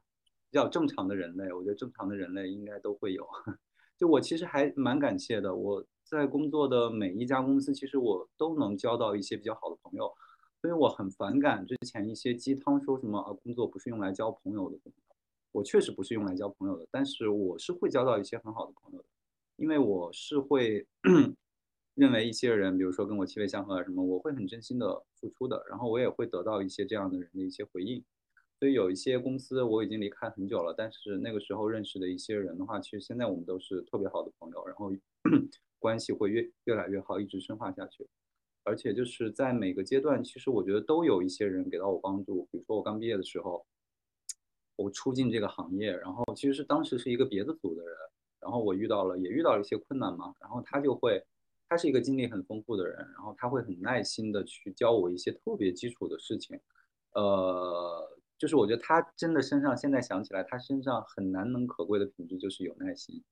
[0.49, 3.27] 比较正常的人类，我觉得正常的人类应该都会有。
[3.95, 10.11] 就我其实还蛮感谢的，我在工作的每一家公司，其实我都能交到一些比较好的朋友，
[10.59, 14.79] 所以我很反感之前一些鸡汤说什么啊工作不是用来交朋友的。
[15.51, 19.05] 我确实不是用来交朋友的，但是我是会交到一些很好的朋友的，
[19.55, 20.85] 因为我是会
[21.95, 28.03] 认为一些人，比如说跟我气味相合啊什么，我会很真心的付出的，然后我也会得到一些这样的人的一些回应。
[28.59, 34.91] 所以有一些公司我已经离开很久了，但是那个时候认识的一些人的话，其实现在我们都是特别好的朋友，然后
[35.79, 38.07] 关系会越越来越好，一直深化下去。
[38.63, 42.47] 而且就是在每个阶段，其实我觉得都有一些人给到我帮助。
[42.51, 43.65] 比如说我刚毕业的时候，
[44.77, 47.93] 我出进这个行业，然后其实是当时是一个别的组的人，
[48.39, 51.21] 然后我遇到了也遇到了一些困难嘛，然后他就会，
[51.67, 56.57] 他是一个经历很丰富的人，然后他会很耐心的去教我一些特别基础的事情，
[57.13, 58.13] 呃。
[58.39, 63.23] 就是我觉得他真的身上，现在想起来，他身上很难能可贵的品质就是有耐心。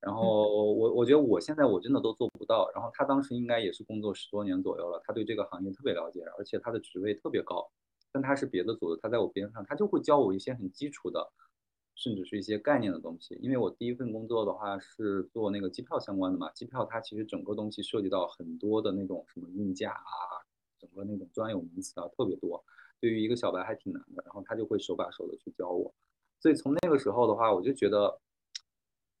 [0.00, 2.70] 然后我我觉得我现在我真的都做不到。
[2.74, 7.70] 然后他当时应该也是工作十多年左右了，他对这个行业特别了解，而且他的职位特别高。
[8.12, 11.32] 但他是别的组的，他在我边上，他就会教我一些很基础的，
[11.94, 13.38] 甚至是一些概念的东西。
[13.42, 20.42] 因为我第一份工作的话是做那个机票相关的嘛，机票它其实整个东西涉及到很多的那种什么运价啊，
[20.78, 22.64] 整个那种专有名词啊特别多。
[23.00, 25.90] 对于一个小白还挺难的，然后他就会手把手的去教我，
[26.38, 28.20] 所以从那个时候的话，我就觉得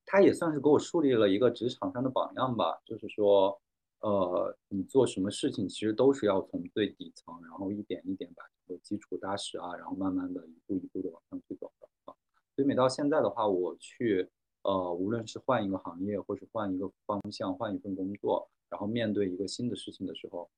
[0.04, 2.78] 他也算是给我树立了一个职场上的榜样吧。
[2.84, 3.58] 就是说，
[4.00, 12.14] 呃，你做什么事情其实都是要从最底层，然后一点一点把这个基础扎实啊，然后慢慢的一步一步的往上去走的啊。
[12.54, 14.28] 所以每到现在的话，我去
[14.62, 20.50] 呃，无论是换一个行业，或是换一个方向，换一份工作，然后面对一个新的事情的时候。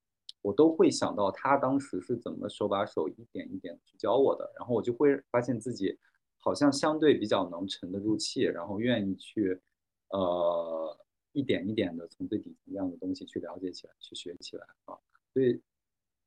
[0.45, 5.97] 我都会想到他当时是怎么手把手一点一点去教我的，然后我就会发现自己
[6.41, 9.61] 好像相对比较能沉得住气，然后愿意去
[10.09, 10.99] 呃
[11.33, 14.97] 一点一点的从最底层一样的东西去了解起来，去学起来啊。
[15.33, 15.61] 所以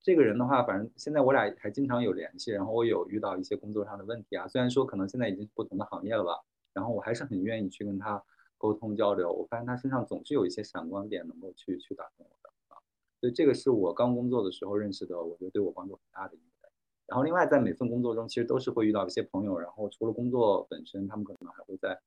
[0.02, 6.32] 这个人的话，反正现在我俩还经常有联系，然后我有遇到一些工作上的问题啊，虽然说可能现在已经不同的行业了吧，
[6.74, 8.24] 然后我还是很愿意去跟他
[8.58, 9.32] 沟通交流。
[9.32, 12.78] 我发现他身上总是有一些闪光点能够去去打动我的啊。
[13.20, 16.72] 所以这个是我刚工作的时候认识的，我觉得对我帮助很大的一个人。
[17.08, 22.00] 然后另外在每份工作中，其实都是会遇到一些朋友，然后除了工作本身，他们可能还会在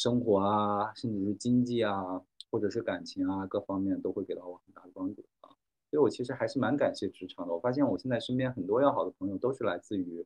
[0.00, 2.22] 生活啊，甚至是经济啊，
[2.52, 5.50] 或者是感情啊各方面都会给到我很大的帮助啊。
[5.90, 7.52] 所以我其实还是蛮感谢职场的。
[7.52, 10.24] 我发现我现在身边很多要好的朋友都是来自于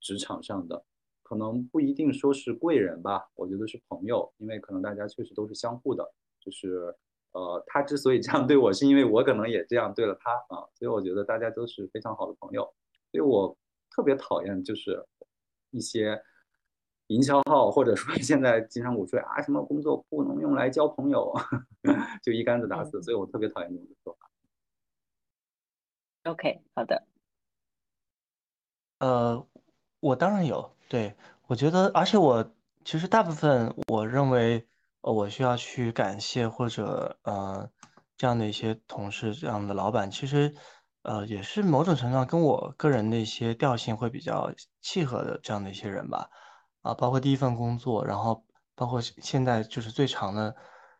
[0.00, 0.84] 职场上的，
[1.24, 6.08] 可能不一定说是贵人吧，我觉得是朋友，因为可能大家确实都是相互的，
[6.38, 6.94] 就是。
[7.32, 12.62] 呃，他之所以这样对我，是因为我可能也这样对了他啊，所以我觉得大家都是非常好的朋友。
[13.12, 13.56] 所以我
[13.88, 15.00] 特别讨厌就是
[15.70, 16.20] 一些
[17.10, 21.32] 营销号，或者说现在经常鼓吹啊什么工作不能用来交朋友，
[22.22, 23.02] 就一竿子打死。
[23.02, 24.30] 所以我特别讨厌这种说法。
[26.24, 27.06] OK，好的。
[28.98, 29.46] 呃，
[30.00, 31.14] 我当然有，对
[31.46, 32.52] 我觉得，而且我
[32.84, 34.66] 其实大部分我认为。
[35.02, 37.66] 呃，我需要去感谢或者呃
[38.18, 40.54] 这样的一些同事，这样的老板，其实
[41.04, 44.52] 呃也是某种程度上跟我个人的一些调性会比较
[44.82, 46.28] 契合的这样的一些人吧。
[46.82, 50.54] 啊，包括第一份工作，然后包括现在就是最长的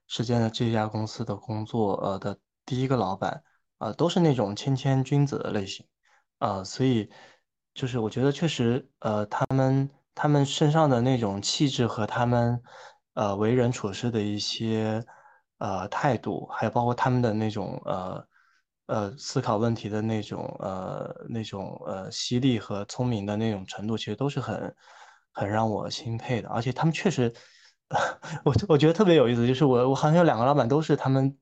[0.06, 3.42] 时间的这家公司的工作，呃的第一个老板，
[3.78, 5.86] 啊都是那种谦谦君子的类型，
[6.38, 7.10] 啊，所以
[7.74, 12.62] 就是我觉得确实，呃，他们他们身上的那种气质和他们。
[13.14, 15.04] 呃，为人处事的一些
[15.58, 18.24] 呃态度，还有包括他们的那种呃
[18.86, 24.74] 呃思考问题的那种呃那种呃犀利和聪明的那种程度，其实都是很
[25.32, 26.48] 很让我钦佩的。
[26.48, 27.32] 而且他们确实，
[28.44, 31.36] 我我觉得特别有意思，就是我我好像有两个老板都是他们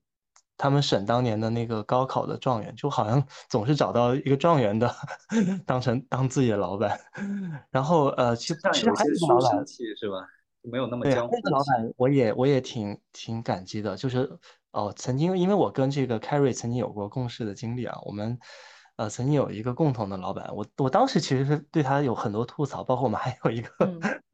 [0.57, 4.93] 他们省当年的那个高考的状元，就好像总是找到一个状元的
[5.65, 6.99] 当成当自己的老板。
[7.71, 10.17] 然后呃，其实其实还是一个老板是吧？
[10.63, 13.97] 没有那么对那个老板，我也我也挺挺感激的。
[13.97, 14.29] 就是
[14.73, 18.39] 哦，曾经因为我跟这个 Carrie 曾经有过共事的经历啊，我们
[18.99, 20.55] 呃曾经有一个共同的老板。
[20.55, 23.71] 我我当时其实是对他有很多吐槽，包括我们还有一个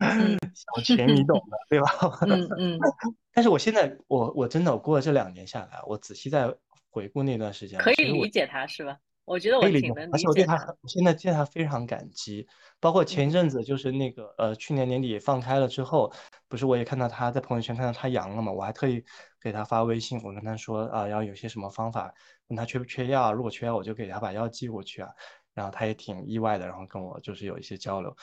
[0.55, 1.87] 小群，你懂的，对吧？
[2.27, 2.79] 嗯嗯。
[3.33, 6.53] 但是我现在我我真的我过了这两年下来，我仔细在
[6.91, 8.97] 回顾那段时间，可以理解他是吧？
[9.25, 10.09] 我觉得我挺能理解。
[10.13, 12.47] 而且我对他，我现在对他非常感激。
[12.79, 16.13] 包括前一阵子，就是那个呃，去年年底放开了之后，
[16.49, 19.03] 不是我也看到他在朋友圈看到他阳了嘛，我还特意
[19.45, 22.13] 给他发微信，我跟他说啊，要有些什么方法，
[22.49, 25.11] 问他缺不缺药，如果缺药我就给他把药寄过去啊。
[25.53, 28.17] 然后他也挺意外的，然后跟我就是有一些交流。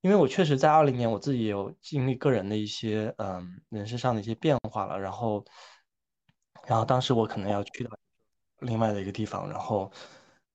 [0.00, 5.44] 因为我确实在二零年我自己有经历个人的一些嗯人事上的一些变化了，然后
[6.66, 7.90] 然后当时我可能要去到
[8.60, 9.92] 另外的一个地方，然后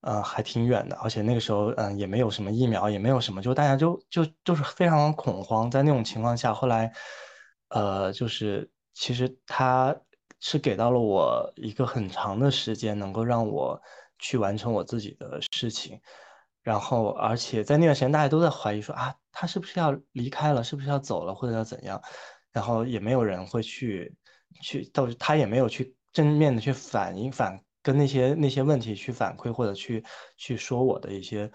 [0.00, 6.92] 呃还挺远的，而且那个时候嗯也没有什么疫苗，也没有什么，就大家就就就是非常恐慌，在那种情况下，后来
[7.68, 9.94] 呃就是其实他
[10.46, 13.80] 是给到了我一个很长的时间，能够让我
[14.18, 15.98] 去完成我自己的事情。
[16.62, 21.98] 然后，而且在那段时间，大家都在怀疑说啊，他是不是要离开了，是不是要走了，或者要怎样？
[22.52, 24.14] 然后也没有人会去
[24.60, 30.04] 去，到他也没有去正面的去反映反跟那些那些问题去反馈，或者去
[30.36, 31.50] 去说我的一些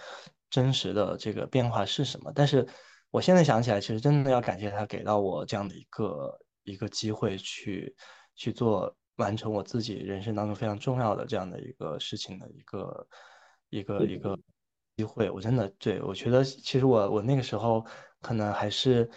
[0.50, 2.32] 真实的这个变化是什么。
[2.34, 2.68] 但是
[3.12, 7.96] 我现在想起来，其实真的要感谢他给到我这样的一个一个机会，去
[8.40, 13.08] 去做完成我自己人生当中非常重要的这样的一个事情的一个
[13.70, 14.40] 一个一个。
[14.98, 17.86] 机会，我真的对我觉得，其实我我那个时候
[18.20, 19.10] 可能还是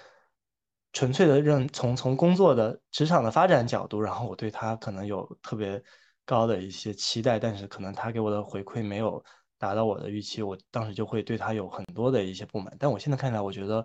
[0.93, 5.83] 纯粹的认从从工作的职场的发展角度，然后我对他可能有特别
[6.25, 9.21] 高的一些期待，但是可能他给我的回馈没有
[9.59, 12.73] 达到我的预期，我当时就会对他有很多的一些不满。
[12.79, 13.85] 但我现在看来，我觉得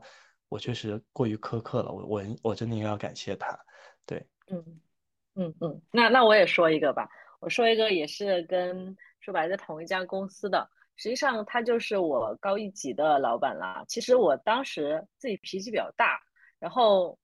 [0.50, 3.58] 我确实过于苛刻了，我我我真的应该要感谢他。
[4.06, 4.64] 对，嗯
[5.38, 7.08] 嗯嗯，那那我也说一个吧，
[7.40, 10.68] 我说一个也是跟说白在同一家公司的。
[10.96, 13.86] 实际上他就是我高一级的老板啦。
[13.88, 16.20] 其实我当时自己脾气比较大，
[16.58, 17.16] 然后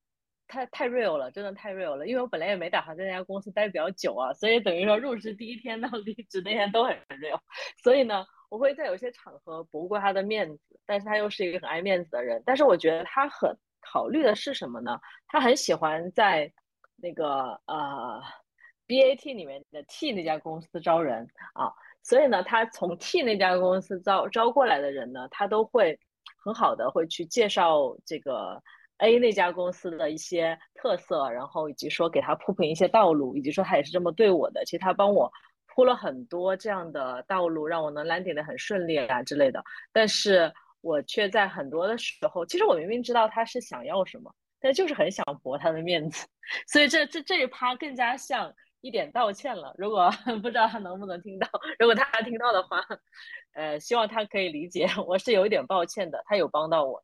[0.48, 2.06] 太太 real 了，真的太 real 了。
[2.06, 7.40] 因为我本来也没打算在那家公司待比较久啊，所以等于说入职第一天到离职那天都很 real。
[7.82, 12.44] 所以呢，我会在有些场合驳过他的面子，但是他又是一个很爱面子的人。
[12.46, 15.00] 但是我觉得他很考虑的是什么呢？
[15.30, 16.54] 他很喜欢在
[16.96, 18.22] 那个呃
[18.88, 21.72] BAT 里面的 T 那家公司招人啊。
[22.04, 25.98] 所以呢，他从 T 那家公司招招过来的人呢，他都会
[26.44, 28.62] 很好的会去介绍这个
[28.98, 34.66] A 那家公司的一些特色，然后以及说给他铺平一些道路，以及说他也是这么对我的。
[34.66, 35.32] 其实他帮我
[35.68, 39.64] 铺了很多这样的道路，让我能 landing 的很顺利啊之类的。
[39.94, 44.34] 但是我却在很多的时候，其实我明明知道他是想要什么，
[44.64, 46.26] 但就是很想驳他的面子。
[46.66, 48.52] 所以这这这一趴更加像。
[48.86, 50.12] 一点道歉了，如果
[50.44, 51.48] 不知道他能不能听到，
[51.80, 52.86] 如果他听到的话，
[53.54, 57.02] 呃，希望他可以理解，我是有一点抱歉的，他有帮到我。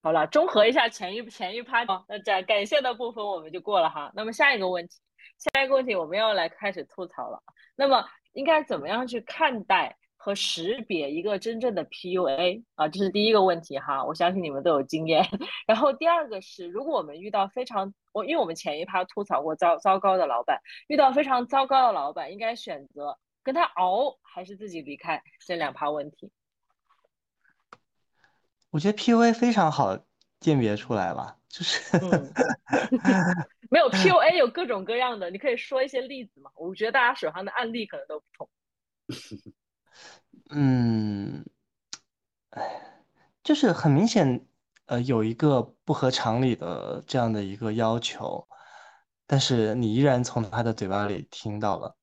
[0.00, 4.12] 好了，综合一下前一前一趴，那这感谢的部分我们就过了哈。
[4.14, 5.00] 那么下一个问题，
[5.38, 7.42] 下一个问题我们要来开始吐槽了。
[7.74, 9.96] 那么应该怎么样去看待？
[10.24, 15.22] 和识别一个真正的 PUA 啊，这是第一个问题哈，我相信你们都有经验。
[15.68, 25.22] 然后第二个是，如果我们遇到非常我，因为我们前一趴吐槽过糟糟糕的老板，遇到非常糟糕的老板，应该选择跟他熬还是自己离开？
[25.46, 26.32] 这两趴问题，
[28.70, 29.98] 我觉得 PUA 非常好
[30.40, 31.98] 鉴别出来吧，就是
[33.68, 36.50] 没有 PUA 有各种各样的，你可以说一些例子嘛？
[36.54, 38.48] 我觉得大家手上的案例可能都不同。
[40.50, 41.44] 嗯，
[42.50, 42.62] 哎，
[43.42, 44.46] 就是很明显，
[44.86, 48.46] 呃，有一个不合常理的这样的一个要求，
[49.26, 51.96] 但是你依然从他的嘴巴里听到了，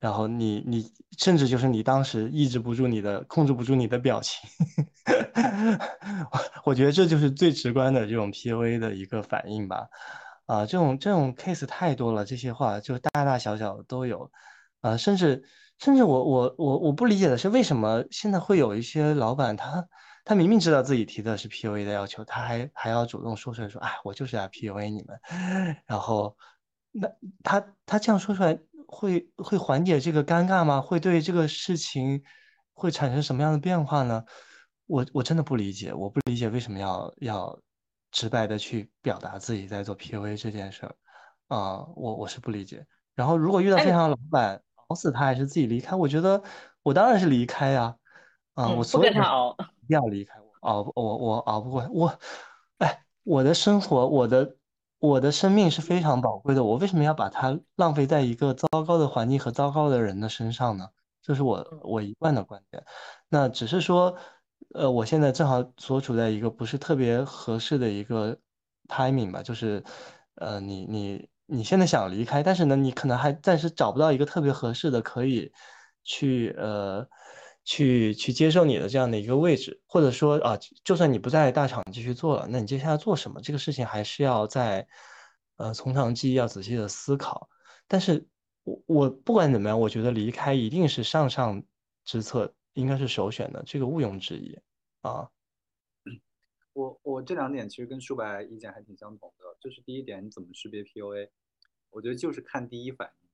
[0.00, 4.48] 然后你你甚至就是你当时抑制不住你的，控制不住你的表情，
[6.32, 6.40] 我
[6.72, 9.86] 我觉得这就是最直观的这种 PUA 的一个反应吧，
[10.46, 14.30] 啊，这种这种 case 太多了，这些话就大大小小都有，
[14.80, 15.44] 啊，甚至。
[15.82, 19.84] 甚至我我我我不理解的是，为什么现在会有一些老板，他
[20.24, 25.18] 他明明知道自己提的是 PUA 的要求，他还还要主动说出来，说，哎，我就是要 PUA 你们，
[25.84, 26.36] 然后，
[26.92, 27.08] 那
[27.42, 28.56] 他他这样说出来，
[28.86, 30.80] 会会缓解这个尴尬吗？
[30.80, 32.22] 会对这个事情
[32.74, 34.24] 会产生什么样的变化呢？
[34.86, 37.58] 我我真的不理解，我不理解为什么要要
[38.12, 40.94] 直白的去表达自己在做 PUA 这件事儿，
[41.48, 42.86] 啊，我我是不理解。
[43.16, 44.62] 然后如果遇到这样的老板，熬
[44.94, 45.96] 死他还是自己离开？
[45.96, 46.42] 我觉得
[46.82, 47.96] 我当然是离开呀，
[48.54, 52.18] 啊，我所有他熬，一定要离开我熬，我我熬不过我，
[52.78, 54.56] 哎，我的生活，我的
[54.98, 60.88] 我的生命是非常宝贵的，我为什么要把它浪费在一个糟糕的环境和糟糕的人的身上呢？
[61.22, 62.84] 这是我我一贯的观点。
[63.28, 64.16] 那只是说，
[64.74, 68.38] 呃，我现在正好所处在一个不是特别合适的一个
[68.88, 69.84] timing 吧，就是，
[70.36, 71.31] 呃，你你。
[71.52, 75.52] 你现在想离开，但是呢，你可能还暂时找不到一个特别合适的可以
[76.02, 77.06] 去呃
[77.62, 83.40] 去去接受你的这样的一个位置，或者说啊，就算你不在大厂继续做了，那你接下来做什么？
[83.42, 84.88] 这个事情还是要在
[85.56, 87.50] 呃从长计议，要仔细的思考。
[87.86, 88.26] 但是
[88.64, 91.62] 我我不管怎么样，我觉得离开一定是上上
[92.04, 94.58] 之策，应该是首选的，这个毋庸置疑。
[95.02, 95.28] 啊。
[96.74, 101.28] 我我这两点其实跟舒白意见还挺相同的，就是第一点，你怎么识别 PUA？
[101.92, 103.28] 我觉得就是看第一反应，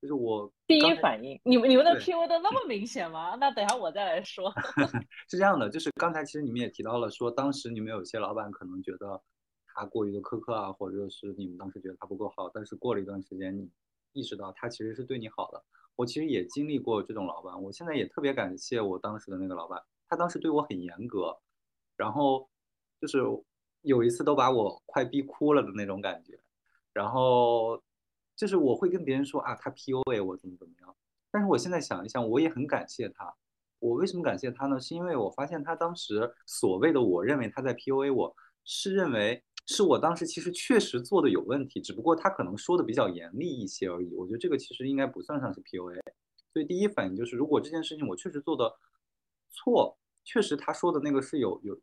[0.00, 3.34] 就是我第一反应，你们你们的 PUA 都那么 明显吗？
[3.34, 4.50] 那等下我再来说。
[5.28, 9.20] 是这样的，就是刚才其实你们也提到了，说当时你们有些老板可能觉得
[9.66, 13.68] 他过于的苛刻啊，或者是你们当时觉得他不够好，但是过了一段时间，你
[14.12, 15.62] 意识到他其实是对你好的。
[15.96, 21.36] 我其实也经历过这种老板，我现在也特别感谢我当时的那个老板，他当时对我很严格，
[21.96, 22.48] 然后。
[23.02, 23.18] 就是
[23.80, 26.38] 有一次都把我快逼哭了的那种感觉，
[26.92, 27.82] 然后
[28.36, 30.96] 就是我会跟别人说啊，他 PUA 我怎么怎么样。
[31.30, 33.34] 但是我现在想一想，我也很感谢他。
[33.78, 34.78] 我为什么感谢他呢？
[34.78, 44.14] 是因为我发现他当时所谓的我认为他在 PUA 我，是认为是我当时其实确实做的有问题，只不过他可能说的比较严厉一些而已。
[44.14, 46.00] 我觉得这个其实应该不算上是 PUA。
[46.52, 48.72] 所以第一反应就是，如果这件事情我确实做的
[49.50, 51.80] 错，确实他说的那个是有有。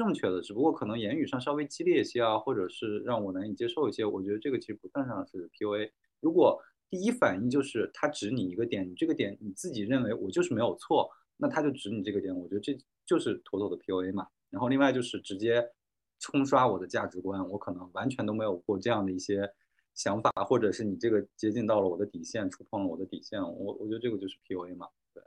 [0.00, 4.02] 正确的，只不过可能言语上稍微激烈一些啊，或者是让我难以接受一些。
[4.02, 5.90] 我觉得这个其实不算上是 PUA。
[6.20, 14.26] 如果第一反应就是他指你一个点，你这个点你自己认为我就是没有错，那他就指你这个点，我觉得这就是妥妥的 PUA 嘛。
[14.48, 15.70] 然后另外就是直接
[16.18, 19.52] 冲刷我的价值观，我可能完全都没有过这样的一些
[19.92, 24.88] 想法，或者是你这个接近到了我的底线，触碰了我的底线，我我觉得这个就是 PUA 嘛。
[25.12, 25.22] 对，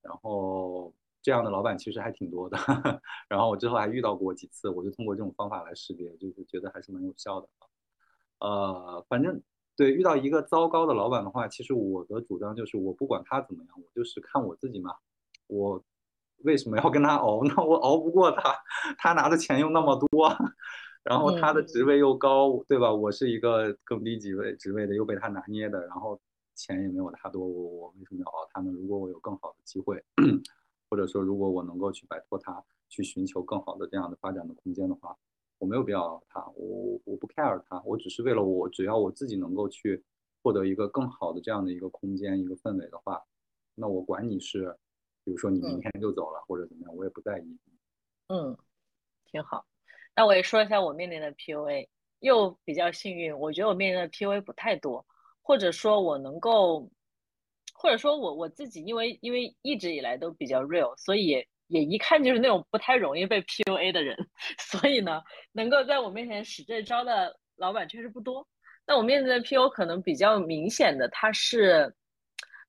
[0.00, 0.94] 然后。
[1.24, 2.58] 这样的老板其实还挺多的，
[3.28, 7.48] 然后我之后还遇到过几次，我就通过这种方法来识别，就是觉得还是蛮有效的。
[8.40, 9.40] 呃，反正
[9.74, 14.94] 对遇到一个糟糕的老板的话，其实我的主张就是我不管他怎么样，我就是看我自己嘛。
[15.46, 15.82] 我
[16.42, 17.42] 为什么要跟他熬？
[17.42, 18.54] 那 我熬不过他，
[18.98, 20.28] 他拿的钱又那么多，
[21.02, 22.92] 然后他的职位又高，对吧？
[22.92, 26.20] 我是一个更低级位职位的，又被他拿捏的，然后
[26.54, 28.70] 钱也没有他多，我我为什么要熬他呢？
[28.70, 30.04] 如果我有更好的机会。
[30.94, 35.18] 或者说，如果我能够去摆脱它，去寻求更好的这样的发展的空间的话，
[35.58, 40.00] 我没有必要它，我我不 care 它，我只是为了我，只要我自己能够去
[40.40, 43.20] 获得一个更好的这样的一个空间、一个氛围的话，
[43.74, 44.72] 那我管你是，
[45.24, 47.58] 比如说你明天就走了或者怎么样，我也不在意。
[48.28, 48.56] 嗯，
[49.24, 49.66] 挺好。
[50.14, 51.88] 那我也说一下我面临的 PUA，
[52.20, 55.04] 又比较幸运，我觉得我面临的 PUA 不太多，
[55.42, 56.88] 或者说我能够。
[57.74, 64.16] 或者说我我自己，因为因为一直以来都比较 real，所以也一看就是那种不太容易被 PUA 的人，
[64.58, 65.20] 所以呢，
[65.52, 68.46] 能够在我面前使这招的老板确实不多。
[68.86, 71.94] 那我面对的 PU 可能比较明显的，他是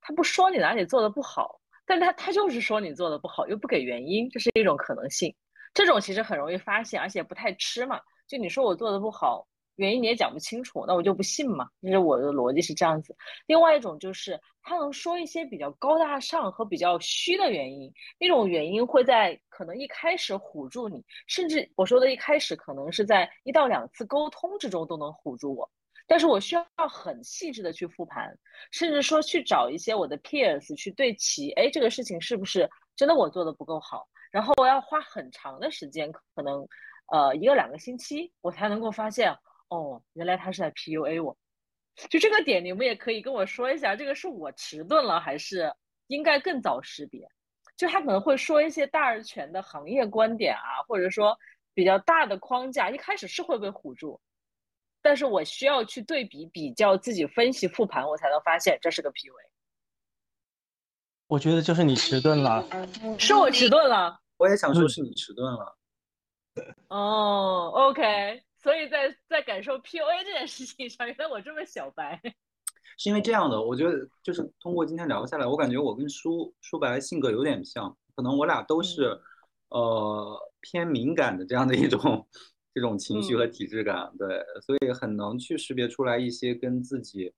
[0.02, 5.34] 他不说你哪里做的不好，但他他就是说你做的不好，又不给原因，这是一种可能性。
[5.74, 8.00] 这种其实很容易发现，而且不太吃嘛。
[8.28, 9.46] 就你说我做的不好。
[9.76, 11.68] 原因你也讲不清楚，那我就不信嘛。
[11.82, 13.16] 其实我的逻辑是这样子。
[13.46, 25.70] 另外一种就是他能说一些比较高大上和比较虚的原因，那种原因会在可能一开始唬住你，甚至我说的一开始可能是在一到两次沟通之中都能唬住我。
[26.08, 28.38] 但是我需要很细致的去复盘，
[28.72, 34.08] 甚至说去找一些我的 peers 去对齐，哎，这个事情是不是真的我做的不够好？
[34.32, 36.68] 然后我要花很长的时间，可能
[37.12, 39.36] 呃一个两个星期，我才能够发现。
[39.70, 41.36] 哦，原来他是在 PUA 我，
[42.10, 45.74] 就这个点，你们也可以跟我说一下，这个是我迟钝了，还是
[46.08, 47.28] 应该更早识别？
[47.76, 51.38] 就他可能会说一些大而全的行业观点啊，或者说
[51.74, 54.20] 比较大的框架，一开始是会被唬住，
[55.02, 59.34] 但是我需要去对比、比较、自己分析、复盘，我才能发现这是个 PUA。
[61.28, 62.64] 我觉得就是你迟钝了，
[63.18, 64.22] 是我迟钝了。
[64.38, 65.78] 我也想说是你迟钝了。
[66.88, 68.44] 哦，OK。
[68.66, 72.20] 所以在在感受 PUA 这件事情上， 原来我这么小白，
[72.98, 73.62] 是因为这样的。
[73.62, 79.22] 我觉得就是通过今天聊下来，我感觉我跟舒舒白性格有点像，可能我俩都是
[79.70, 82.28] 呃偏敏感的这样的一种
[82.74, 87.32] 这种情绪和体质感，对，所以很能去识别出来一些跟自己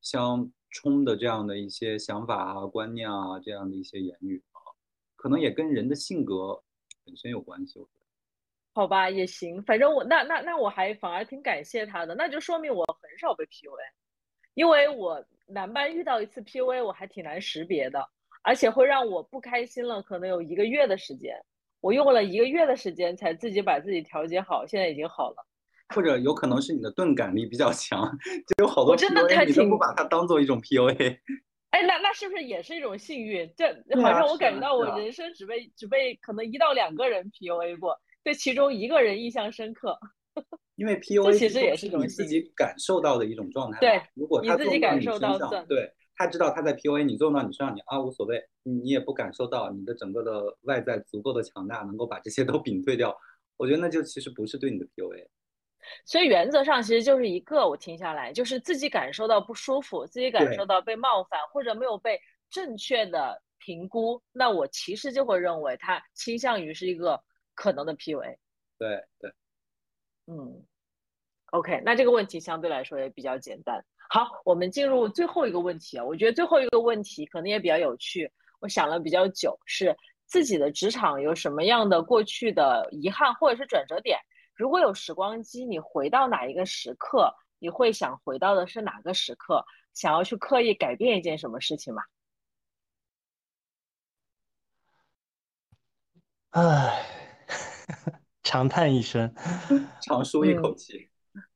[0.00, 4.58] 相冲的这样的一些想法啊、观念啊这样的一些言语啊，
[5.14, 6.60] 可能也跟人的性格
[7.04, 7.86] 本身有关系。
[8.74, 13.76] 好吧，也行，反正我那那那我还反而挺感谢他的，那就说明我很少被 PUA，
[14.54, 18.02] 因为我男班遇到一次 PUA，我还挺难识别的，
[18.42, 21.36] 而且会让我不开心了，可能有一个月的时间，
[21.82, 25.46] 我用了一个月的时间才自己把自己调节好，现在已经好了。
[25.94, 28.10] 或者有可能是你的钝感力比较强，
[28.56, 31.18] 就有好多 PUA 你都不把它当做一种 PUA。
[31.72, 33.52] 哎，那那是不是也是一种幸运？
[33.54, 33.66] 这
[34.00, 38.00] 好像我感觉到我人生只被只被可能一到两个人 PUA 过。
[38.22, 39.98] 对其中一个人印象深刻，
[40.76, 43.78] 因为 PUA 其实也是你自己感受到的一种状态。
[43.80, 53.16] 对，如果他自己感受到对他知道他在 PUA 你，作用到你身上，你啊无所谓，你也不感受到你的整个的外在足够的强大，能够把这些都屏退掉。
[53.56, 55.26] 我觉得那就其实不是对你的 PUA。
[56.06, 67.20] 所以原则上其实就是一个，我听下来就是自己感受到不舒服，自己感受到被冒犯或者没有被正确的评估，那我其实就会认为他倾向于是一个
[67.54, 68.36] 可能的 PUA。
[68.78, 69.32] 对对，
[70.26, 70.64] 嗯
[71.52, 73.84] ，OK，那这个问题相对来说也比较简单。
[74.08, 78.30] 好，我们进入最后一个问题啊，我觉得最后一个问题可能也比较有趣，
[78.60, 79.96] 我想了比较久，是
[80.26, 84.18] 自己的职场有什么样的过去的遗憾或者是转折点？
[84.54, 89.64] 如果有时光机，你回到哪一个时刻，你会想回到的是哪个时刻？
[89.94, 92.02] 想要去刻意改变一件什么事情吗？
[96.50, 97.21] 唉，
[98.42, 99.32] 长叹一声，
[100.02, 101.08] 长舒一口气。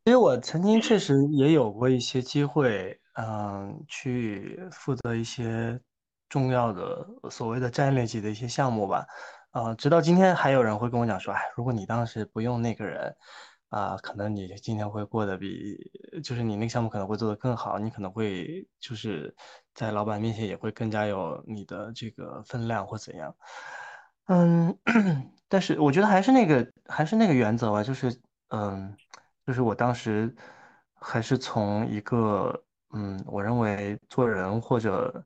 [0.05, 5.79] 因为我曾经确实也有过一些机会，嗯，去负责一些
[6.29, 9.05] 重要的所谓的战略级的一些项目吧。
[9.51, 13.16] 呃，直到今天还有人会跟我讲说，哎，如果你当时不用那个人，
[13.68, 15.77] 啊，可能你今天会过得比，
[16.22, 19.35] 就是你那个项目可能会做得更好，你可能会就是
[19.74, 23.35] 在老板面前也会更加有你的这个分量或怎样。
[24.27, 24.79] 嗯，
[25.49, 28.14] 但是我觉得还是那个还是那个原则吧，就是
[28.49, 28.97] 嗯，
[29.47, 30.34] 就是我当时
[30.94, 35.24] 还是从一个嗯，我认为做人或者。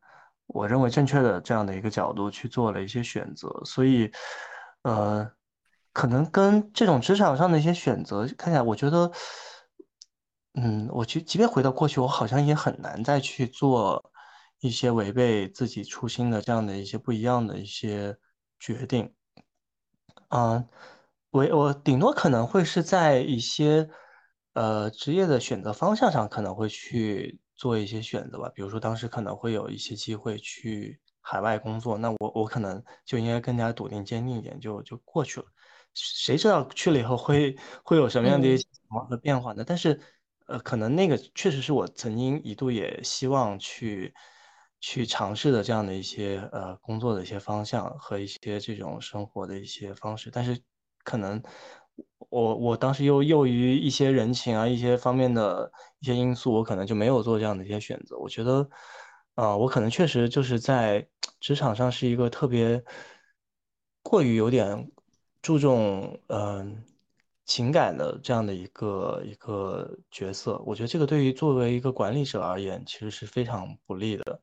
[0.53, 4.11] 我认为正确的这样的一个角度去做了一些选择，所以，
[4.83, 5.31] 呃，
[5.93, 9.13] 可能跟这种职场上的一些选择看起来，我觉得，
[10.55, 14.11] 嗯，我去，即便回到过去，我好像也很难再去做
[14.59, 18.19] 一些违背自己初心的这样的一些不一样的一些
[18.59, 19.15] 决定。
[20.31, 20.69] 嗯，
[21.31, 23.89] 我我顶多可能会是在一些
[24.55, 27.39] 呃职业的选择方向上可能会去。
[27.61, 35.47] 做一些选择吧，比如说当时可能会有一些机会去海外工作，那我我可能就应该更加笃定坚定一点，就就过去了。
[35.93, 37.55] 谁知道去了以后会
[37.85, 39.63] 会有什么样的一些情况和变化呢？
[39.67, 40.01] 但是，
[40.47, 44.15] 呃，可能那个确实是我曾经一度也希望去
[44.81, 50.61] 去尝试的这样的一些呃工作的一些方向和一些这种生活的一些方式，但是
[51.05, 51.43] 可能。
[52.29, 58.17] 我我当时又由于一些人情啊，一些方面的一些因素，我可能就没有做这样的一些选择。
[58.19, 58.69] 我觉得，
[59.35, 61.09] 啊，我可能确实就是在
[61.41, 62.85] 职场上是一个特别
[64.03, 64.93] 过于有点
[65.43, 66.85] 注重嗯
[67.51, 70.57] 情感的这样的一个一个角色。
[70.65, 74.41] 我觉得这个对于作为一个管理者而言，其实是非常不利的。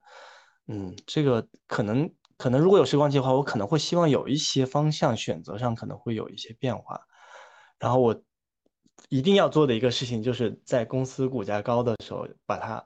[0.68, 7.00] 嗯，这个可能可能如果有时光机的话，我可能会希望有一些方向选择上可能会有一些变化。
[7.80, 8.22] 然后我
[9.08, 12.86] 一定要做的一个事情，就是在公司股价高的时候把它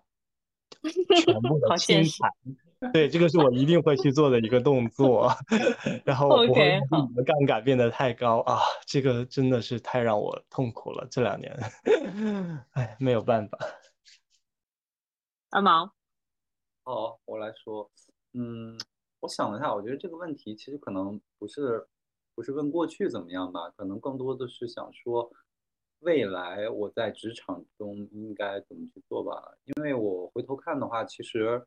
[1.25, 2.31] 全部的清盘。
[2.93, 5.31] 对，这个是我一定会去做的一个动作。
[6.03, 11.07] 然后我不会让自己的杠杆变得太高啊，这个真的是太让我痛苦了。
[11.09, 11.55] 这两年，
[12.73, 13.57] 哎，没有办法。
[15.51, 15.93] 阿毛，
[16.85, 17.89] 哦，我来说，
[18.33, 18.79] 嗯，
[19.19, 21.87] 我想了一下，我觉得这个问题其实可能不是。
[22.33, 25.29] 不是问过去怎么样吧，可能更多的是想说
[25.99, 29.33] 未来我在职场中应该怎么去做吧。
[29.65, 31.61] 因为我回头看的话，其实，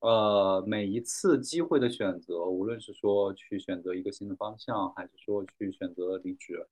[0.00, 6.66] 呃，每一次机会的选择，无论是说去选择一个新的方向，还是说去选择离职，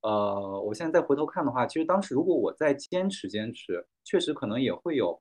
[0.00, 5.20] 呃，我现在再回头看的话，其实当时如果我再坚持坚持，确实可能也会有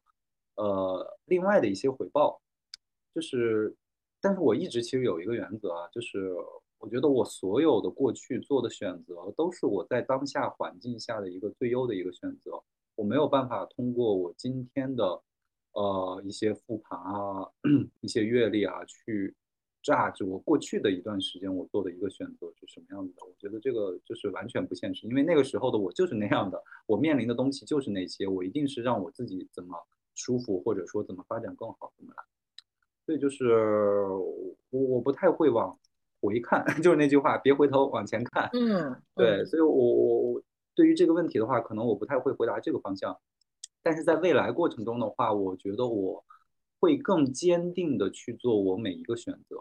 [0.56, 2.42] 呃另外的一些回报。
[3.14, 3.76] 就是，
[4.22, 6.36] 但是我一直其实有一个原则啊，就是。
[6.84, 12.60] 我觉得我所有的过去做的选择，都是我在当下环境下的一个最优的一个选择。
[12.96, 15.22] 我没有办法通过我今天的，
[15.74, 17.48] 呃，一些复盘啊，
[18.02, 19.36] 一些阅历啊，去
[19.82, 23.26] 榨制我过去的一段时间我做的一个选择是什么样子的。
[23.26, 29.78] 我觉得这个就是完全不现实，因为那个时候的我就是那样的，我面临的东西就是那些，我一定是让我自己怎么
[30.16, 32.24] 舒服，或者说怎么发展更好，怎么来。
[33.06, 33.56] 所以就是
[34.70, 35.78] 我我不太会往。
[36.24, 38.48] 回看 就是那句话，别回头往前看。
[38.54, 40.44] 嗯，对，所以，我我我
[40.76, 43.18] 对于这个问题的话，可能我不太会回答这个方向。
[43.82, 46.24] 但是在未来过程中的话，我觉得我
[46.80, 49.58] 会更坚定的去做我每一个选择。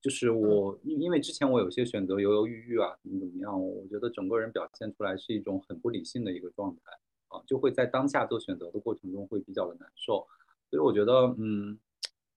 [0.00, 6.80] 就是我因因为之前我有些选择犹犹豫豫啊，怎么怎么样，我觉得整个人表现出来是一种很不理性的一个状态
[7.28, 10.26] 啊，就会在当下做选择的过程中会比较的难受。
[10.70, 11.78] 所以我觉得，嗯。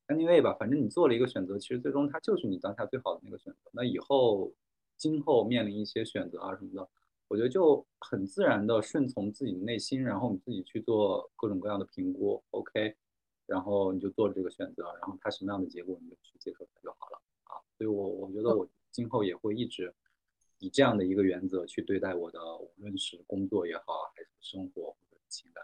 [0.10, 3.70] Anyway 吧，反正你做了一个选择，其实最终它就是你当下最好的那个选择。
[3.74, 4.54] 那以后、
[4.96, 6.88] 今后面临一些选择啊什么的，
[7.28, 12.42] 我觉得就很自然的顺从自己的内心，然后你自己去做各种各样的评估。
[12.52, 12.96] OK，
[13.46, 17.60] 然后你就做这个选择，然后它什么样的结果你就去接受它就好了啊。
[17.78, 19.94] 所以我我觉得我今后也会一直
[20.60, 25.64] 以这样的一个原则去对待我的，无论是工作也好，还是生活或者情感。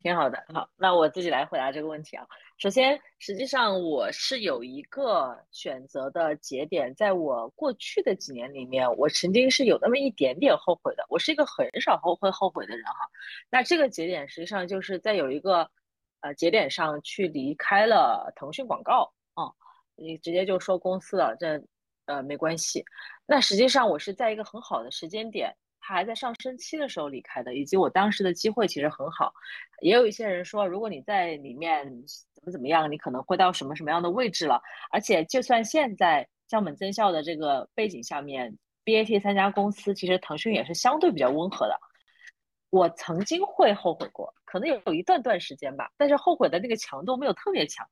[0.00, 2.24] 挺好的，好，那我自己来回答这个问题啊。
[2.56, 11.04] 首先，实际上我是有一个选择的节点，在我过去的几年里面，我曾经是有那么一点点后悔的。
[11.08, 12.94] 我是一个很少后会后悔的人哈。
[13.50, 15.68] 那这个节点实际上就是在有一个
[16.20, 19.50] 呃节点上去离开了腾讯广告啊，
[19.96, 21.60] 你直接就说公司了，这
[22.06, 22.84] 呃没关系。
[23.26, 25.52] 那实际上我是在一个很好的时间点。
[25.80, 29.32] 他还在上升期的时候离开的，以及我当时的机会其实很好。
[29.80, 31.84] 也有一些人说，如果你在里面
[32.34, 34.60] 怎么怎么样，你可能会到什么什么样的位置了。
[34.90, 41.78] 而且，就算现在降本增效的这个背景下面，BAT 三家公司其实腾讯也是相对比较温和的。
[42.70, 47.88] 我曾经会后悔过，可能有有一段段时间吧，但是后悔的那个强度没有特别强。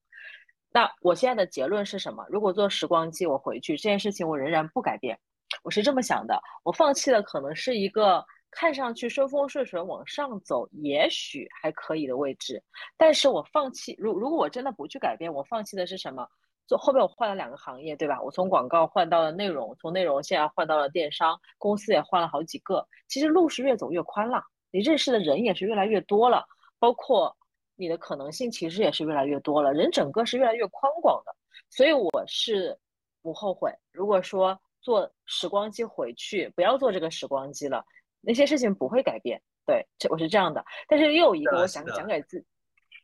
[0.71, 2.27] 那我现在的结论是什么？
[2.29, 5.19] 如果做时光机，我回去这件事情，我仍然不改变。
[5.63, 12.63] 我是这么想的，我放弃的可能是一个看上去顺风顺水往上走，也许还可以的位置，
[12.97, 16.27] 但是我放弃，如如果我真的不去改变，我放弃的是什么？
[16.67, 18.21] 就后面我换了两个行业，对吧？
[18.21, 22.87] 我从广告换到了内容，从内容现在换到了电商，公司也换了好几个。
[23.07, 26.45] 其实路是越走越宽了，你认识的人也是越来越多了，
[26.79, 27.37] 包括
[27.77, 31.35] 你的可能性其实也是越来越多了，人整个是越来越宽广的。
[31.71, 32.79] 所以我是
[33.23, 33.73] 不后悔。
[33.93, 34.59] 如果说。
[34.87, 37.85] 做时光机回去，不要做这个时光机了。
[38.21, 39.43] 那些事情不会改变。
[39.67, 40.65] 对，这我是这样的。
[40.87, 42.45] 但是又有一个我想讲给自，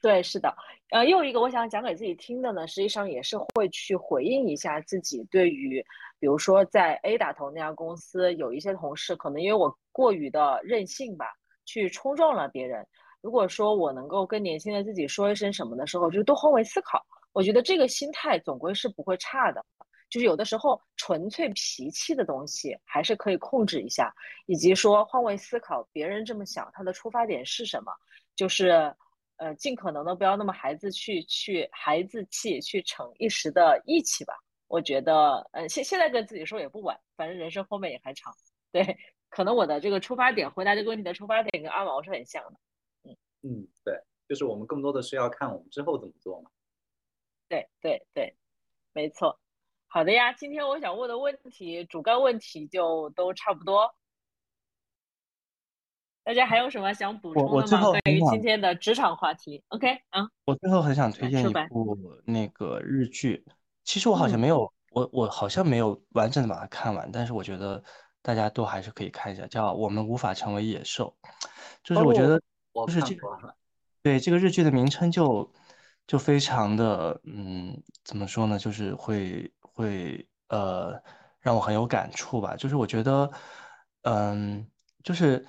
[0.00, 0.54] 对，是的。
[0.90, 5.84] 呃，又有一个我想讲给自己听的呢，实际上也是会去回应一下自己对于，
[6.20, 11.26] 比如说在 A 打头那家公司，有一些同事可能因为我过于的任性吧，
[11.64, 12.86] 去冲撞了别人。
[13.22, 17.04] 如果说我能够跟年轻的自己说一声什么的时候，就多换位思考。
[17.32, 19.64] 我觉得这个心态总归是不会差的。
[20.12, 24.14] 就是有的时候纯粹脾气的东西还是可以控制一下，
[24.44, 27.90] 以及说换位思考，别人这么想，他的出发点是什么？
[28.36, 28.94] 就是
[29.38, 34.34] 呃，尽可能的不要那么孩子去去孩子气去逞一时的义气吧。
[34.68, 38.34] 我觉得，呃，现现在跟自己说也不晚，反正人生后面也还长。
[38.70, 38.98] 对，
[39.30, 42.60] 可能我的这个出发点，回答这个问题的出发点跟阿毛是很像的。
[43.04, 43.98] 嗯嗯，对，
[44.28, 46.50] 就是我们更多的是要看我们之后怎么做嘛。
[47.48, 48.36] 对对对，
[48.92, 49.38] 没错。
[49.92, 53.94] 好的呀，今天我想问的问题，主干问题就都差不多。
[56.24, 57.90] 大家还有什么想补充的吗？
[57.90, 60.30] 关于今天的职场话题，OK 啊？
[60.46, 61.94] 我最后很想推荐一部
[62.24, 63.44] 那个日剧，
[63.84, 67.84] 其实我好像没有，我我好像没有完整的把它看完，但是我觉得
[68.22, 71.14] 大家都还是可以看一下，叫《我们无法成为野兽》，
[71.84, 72.40] 就是我觉得
[72.86, 73.54] 就是这个，
[74.02, 75.52] 对这个日剧的名称就
[76.06, 78.58] 就非常的，嗯，怎么说呢？
[78.58, 79.52] 就是会。
[79.72, 81.02] 会呃
[81.40, 83.30] 让我很有感触吧，就是我觉得，
[84.02, 84.66] 嗯，
[85.02, 85.46] 就是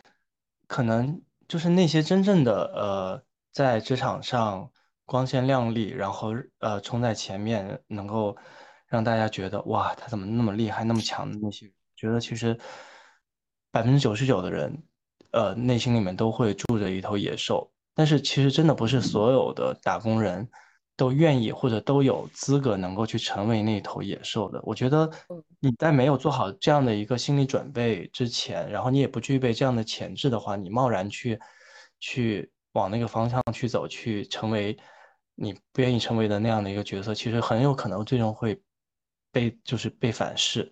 [0.68, 4.72] 可能就是那些真正的呃在职场上
[5.06, 8.36] 光鲜亮丽，然后呃冲在前面，能够
[8.88, 12.58] 让大家觉得哇他怎么那么厉害那么强的那些，觉得其实
[13.72, 14.84] 百分之九十九的人，
[15.32, 20.50] 呃内心里面都会住着一头野兽，但是其实真的不是所有的打工人。
[20.96, 25.10] 都愿意或者都有资格能够去成为那头野兽的，我觉得
[25.60, 31.40] 你在没有做好这样的一个心理准备之前，然后你也不具备这样的潜质的话，你贸然去
[32.00, 34.78] 去往那个方向去走，去成为
[35.34, 38.62] 你不愿意成为的那样的一个角色，其实很有可能最终会
[39.32, 40.72] 被就是被反噬。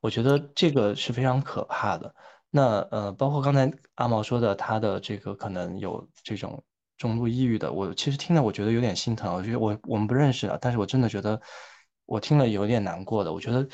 [0.00, 2.12] 我觉得这个是非常可怕的。
[2.50, 6.60] 那呃，包括刚才阿毛说的，他的这个可能有这种。
[7.00, 9.32] 中度抑郁的，我其实听了，我觉得有点心疼。
[9.32, 11.40] 我觉得我我们不认识啊，但是我真的觉得
[12.04, 13.32] 我听了有点难过的。
[13.32, 13.66] 我觉得，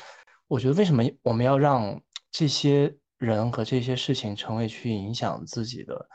[0.47, 2.01] 我觉得为什么我们要让
[2.31, 6.07] 这些人和这些事情成为去影响自己的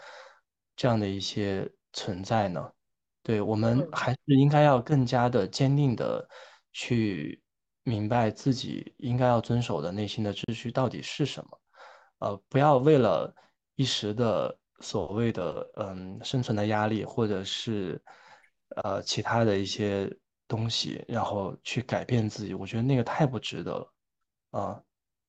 [0.75, 2.67] 这样的一些存在呢？
[3.23, 6.27] 对我们还是应该要更加的坚定的
[6.73, 7.43] 去
[7.85, 11.61] 明白自己应该要遵守的内心的秩序到底是什么。
[12.21, 13.35] 呃，不要为了
[13.75, 14.59] 一时的。
[14.83, 18.03] 所谓的嗯生存的压力，或者是
[18.83, 20.15] 呃其他的一些
[20.49, 23.95] 东西，然后去改变自己，我觉得那个太不值得了
[24.51, 24.83] 啊。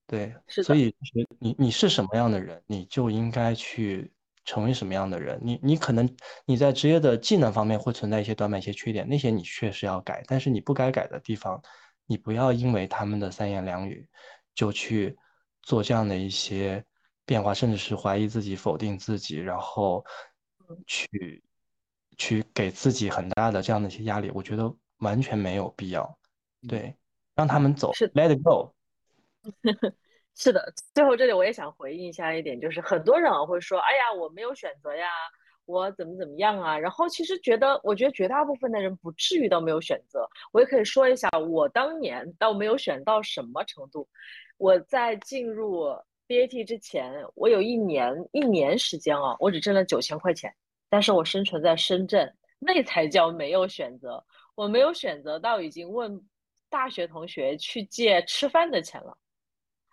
[0.07, 0.93] 对，所以
[1.39, 4.11] 你你是什么样的人，你就应该去
[4.43, 5.39] 成为什么样的人。
[5.41, 6.09] 你你可能
[6.45, 10.23] 你在职业的技能方面会存在一些短板、一些缺点，那些你确实要改。
[10.27, 11.61] 但是你不该改的地方，
[12.05, 14.07] 你不要因为他们的三言两语
[14.53, 15.17] 就去
[15.61, 16.83] 做这样的一些。
[17.25, 20.03] 变化，甚至是怀疑自己、否定自己，然后
[20.85, 21.43] 去
[22.17, 26.17] 去给自己很大的这样的一些压力，我觉得完全没有必要。
[26.67, 26.95] 对，
[27.35, 28.73] 让他们走是，Let it go。
[30.35, 35.07] 是的，最后这里我也想回应一下一点，就是很多人啊会说，哎呀，我没有选择呀，
[35.65, 36.79] 我怎么怎么样啊。
[36.79, 40.27] 然后其实觉得，我觉得绝大部分的人不至于到没有选择。
[40.51, 44.09] 我也可以说一下，我当年到没有选到什么程度。
[44.57, 45.85] 我在进入
[46.27, 50.53] BAT 之前，我有一年一年时间啊，我只挣了九千块钱，
[50.89, 54.23] 但是我生存在深圳，那才叫没有选择。
[54.55, 56.21] 我没有选择到已经问
[56.69, 59.17] 大学同学去借吃饭的钱了。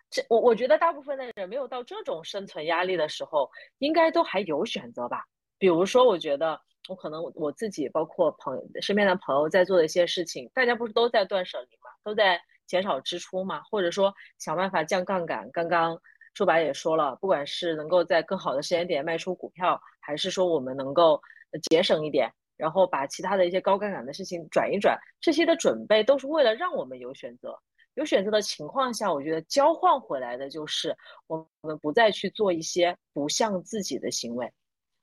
[0.09, 3.49] 这我我觉得大部分的人没有到这种生存压力的时候，
[3.79, 5.23] 应该都还有选择吧。
[5.57, 6.59] 比如说，我觉得
[6.89, 15.49] 我可能我自己，包括朋身边的朋友在做的一些事情，大家不是都在断舍离嘛，都在减少支出嘛，或者说想办法降杠杆。
[15.51, 15.99] 刚刚
[16.33, 21.21] 说白也说了，不管是能够在更好的时间点卖出股票，还是说我们能够
[21.69, 27.57] 节省一点，然后把其他的一些高杠杆的事情转一转，这些的准备都是为了让我们有选择。
[27.95, 30.95] 有选择的情况下，我觉得交换回来的就是
[31.27, 34.49] 我们不再去做一些不像自己的行为。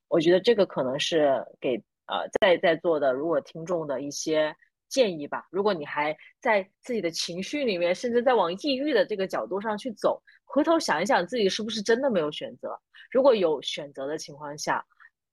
[0.08, 1.74] 我觉得这个可能是给
[2.06, 4.56] 呃在在座的如果听众的一些
[4.88, 5.46] 建议吧。
[5.50, 12.80] 如果你还在自己的情绪里面，甚至在往抑郁的这个角度上去走，回头想一想自己是不是真的没有选择。
[13.10, 14.84] 如果有选择的情况下，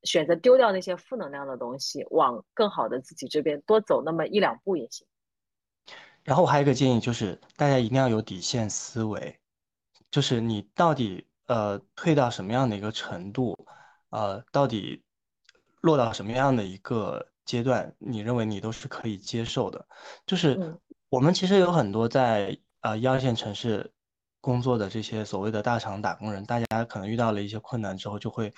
[0.03, 5.07] 选择丢掉那些负能量的东西，往更好的自己这边多走那么一两步也行。
[6.23, 9.39] 然后我还有一个建议，就是大家一定要有底线思维，
[10.11, 13.55] 就是你到底呃退到什么样的一个程度，
[14.09, 15.03] 呃，到底
[15.81, 19.87] 落到什么样的一个阶段，你认为你都是可以接受的。
[20.25, 20.79] 就是
[21.09, 23.93] 我们其实有很多在呃一二线城市
[24.45, 28.53] 工作的这些所谓的大厂打工人，大家可能遇到了一些困难之后，就会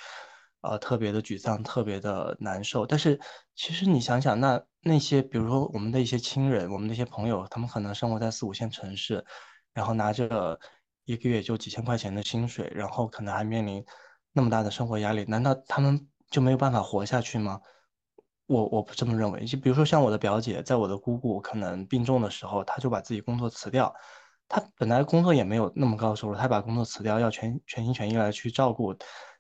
[0.62, 2.86] 呃特别的沮丧，特别的难受。
[2.86, 3.20] 但是
[3.56, 4.62] 其实你想想，那。
[4.84, 9.26] 那些比如说我们的一些亲人，我们的一些朋友，他们可能生活在四五线城市，
[9.74, 10.58] 然后拿着
[11.04, 13.84] 一个月就几千块钱的薪水，然后可能还面临
[14.32, 17.60] 那么大的生活压力，难道他们就没有办法活下去吗？
[18.46, 19.44] 我我不这么认为。
[19.44, 23.94] 就比如说像我的表姐，在我的姑姑可能病重的时候，她就把自己工作辞掉，
[24.48, 28.96] 他本来工作也没有那么高收入，他把工作辞掉，要全全心全意来去照顾。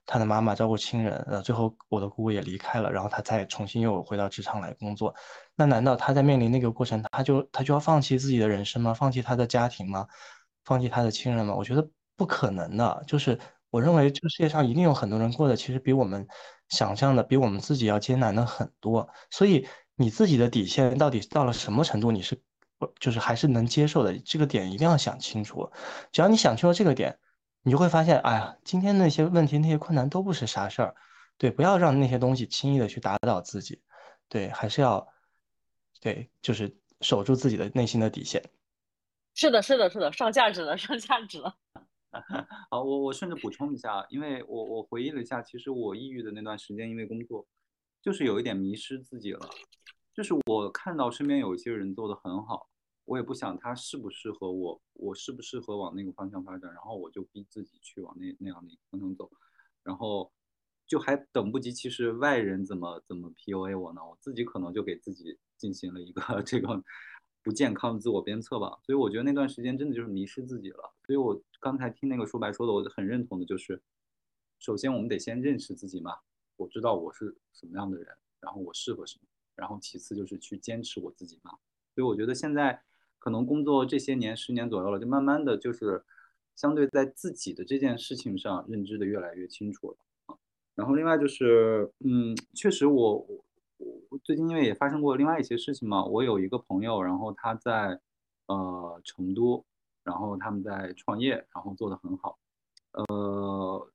[0.09, 5.13] 他的妈妈照顾亲人，呃，最后我的姑姑也离开了，然后他再重新又回到职场来工作。
[5.53, 8.93] 那难道他在面临那个过程，他就他就要放弃自己的人生吗？
[8.93, 10.07] 放弃他的家庭吗？
[10.63, 11.53] 放弃他的亲人吗？
[11.53, 11.85] 我觉得
[12.15, 13.03] 不可能的。
[13.05, 13.37] 就是
[13.69, 16.25] 我认为这个世界上一定有很多人过得其实比我们
[16.69, 19.09] 想象的，比我们自己要艰难的很多。
[19.29, 19.67] 所以
[19.97, 22.41] 你自己的底线到底到了什么程度，你是
[22.99, 24.17] 就是还是能接受的？
[24.19, 25.71] 这个点一定要想清楚。
[26.11, 27.19] 只要你想清楚这个点。
[27.63, 30.95] 你就会发现，哎呀，今天那些问题、那些困难都不是啥事儿，
[31.37, 33.81] 对，不要让那些东西轻易的去打倒自己，
[34.29, 35.05] 对，还是要，
[35.99, 38.41] 对，就是守住自己的内心的底线。
[39.33, 41.57] 是的，是的，是的，上价值了，上价值了。
[42.71, 47.45] 好，我我顺着补充一下，因为我我回忆了一下，其实我抑郁的那段时间，因为工作，
[48.01, 49.49] 就是有一点迷失自己了，
[50.17, 52.67] 就是我看到身边有一些人做的很好。
[53.05, 59.29] 我也不想他适不适合我，我适不适合往那个方向发展，然后我就逼自己去往那那样的一个方向走，
[59.83, 60.29] 然后
[60.87, 64.01] 就还等不及，其实外人怎么怎么 PUA 我呢？
[64.03, 66.83] 我自己可能就给自己进行了一个 这个
[67.43, 68.77] 不健康的自我鞭策吧。
[68.83, 70.93] 所以我觉得那段时间真的就是迷失自己了。
[71.05, 73.81] 所以我刚才听那个说白说的，我很认同的，就是
[74.59, 76.17] 首先我们得先认识自己嘛，
[76.57, 78.07] 我知道我是什么样的人，
[78.41, 79.27] 然后我适合什么，
[79.57, 81.51] 然后其次就是去坚持我自己嘛。
[81.93, 82.81] 所以我觉得现在。
[83.19, 86.05] 可能工作这些年，十年左右了，就慢慢的就是
[86.55, 90.37] 相对在自己的这件事情上认知的越来越清楚了。
[90.75, 93.45] 然后另外就是，嗯，确实我我
[94.11, 97.99] 我最近因为也发生过另外一些事情嘛，我有一个朋友，然后他在
[98.45, 99.65] 呃成都，
[100.03, 102.37] 然后他们在创业，然后做的很好，
[102.93, 103.91] 呃，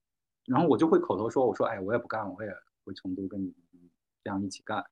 [0.46, 2.50] 然后我就会口头说，我说哎，我也不干，我也
[2.84, 3.54] 回成都跟你
[4.22, 4.84] 这样一起干，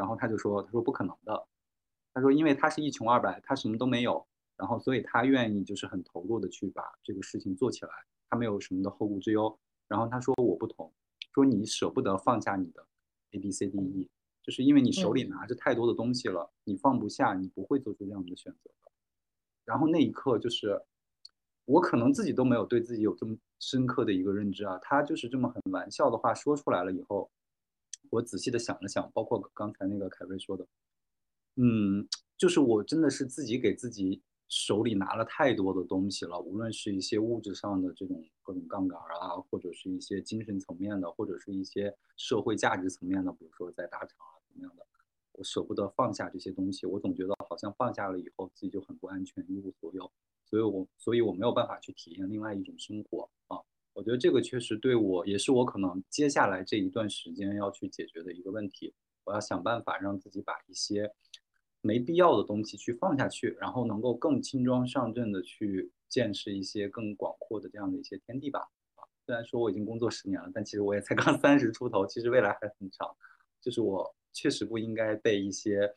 [0.00, 1.46] 然后他就说，他说不可能的。
[2.14, 7.90] 他说：“因为他是一穷二白，他什么都没有，然后所以他愿意就是很投入的去把这个事情做起来，
[8.30, 9.60] 他没有什么的后顾之忧。
[9.86, 10.90] 然后他说我不同，
[11.34, 12.84] 说你舍不得放下你的
[13.32, 14.08] A B C D E，
[14.42, 18.90] 就是因为你手里拿着太多的东西了，你放不下，你不会做出这样的选择的。
[19.66, 20.82] 然后那一刻就是
[21.66, 27.30] 我可能自己都没有对自己有这么深刻的一个认知啊，他就是这么很玩笑的话说出来了以后，
[28.10, 30.66] 我仔细的想了想，包括刚才那个凯瑞说的。”
[31.56, 32.06] 嗯，
[32.38, 44.86] 就是我真的是自己给自己手里拿了太多的东西了，无论是一些物质上的这种各种杠杆啊，或者是一些精神层面的，或者是一些社会价值层面的，比如说在大厂啊怎么样的，
[45.32, 50.10] 我舍不得放下这些东西，我总觉得好像放下了以后自己就很不安全，一无所有，
[50.46, 53.28] 所以我所以我没有办法去体验另外一种生活。
[54.00, 58.94] 我觉得这个确实对我也是我可能接下来这一段时间要去解决的一个问题。
[59.24, 61.12] 我要想办法让自己把一些
[61.82, 68.60] 没必要的东西去放下去，然后能够更轻装上阵的去见识一些更广阔的这样的一些天地吧。
[68.94, 73.14] 啊，虽然说我已经工作十年了，但其实我也才刚三十出头，其实未来还很长。
[73.60, 75.94] 就是我确实不应该被一些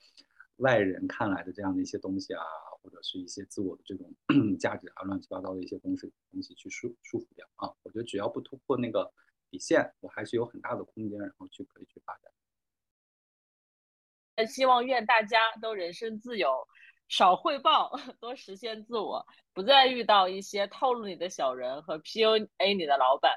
[0.57, 2.43] 外人看来的这样的一些东西啊，
[2.83, 4.13] 或者是一些自我的这种
[4.59, 7.73] 价值啊，乱七八糟的一些东西东西去束束缚掉啊。
[7.81, 9.11] 我觉得只要不突破那个
[9.49, 12.29] 底线，我还是有很大的空间，然后去可以去发展。
[14.47, 16.67] 希望愿大家都人身自由，
[17.07, 23.31] 少汇报， 多实现自我，不再遇到一些套路你的小人和 PUA 你的老板。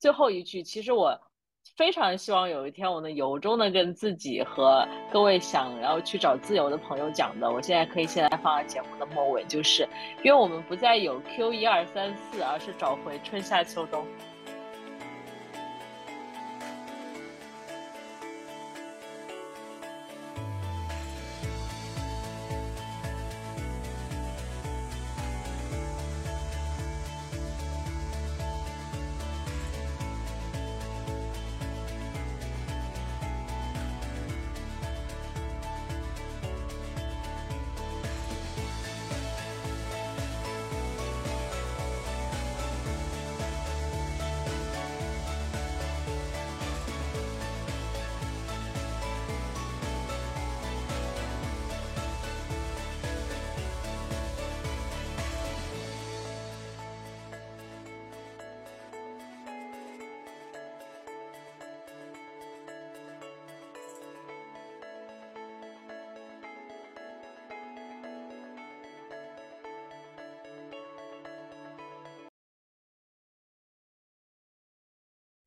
[0.00, 1.31] 最后一句，其实我
[1.74, 9.88] 非常希望有一天我能由衷的跟自己和各位想要去找自由的朋友讲的，我现在可以现在放在节目的末尾，就是
[10.22, 14.06] 因为我们不再有 Q 一二三四，而是找回春夏秋冬。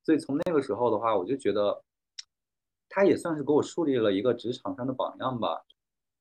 [0.05, 1.81] 所以从那个时候的话，我就觉得，
[2.87, 5.65] 他也算是给我树立了一个职场上的榜样吧。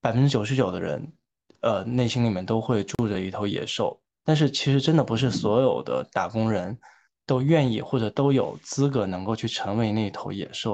[0.00, 1.12] 百分之九十九的人，
[1.60, 6.78] 呃，内心里面都会住着一头野兽，但是其实真的不是所有的打工人
[7.26, 10.72] 都愿意或者都有资格能够去成为那头野兽。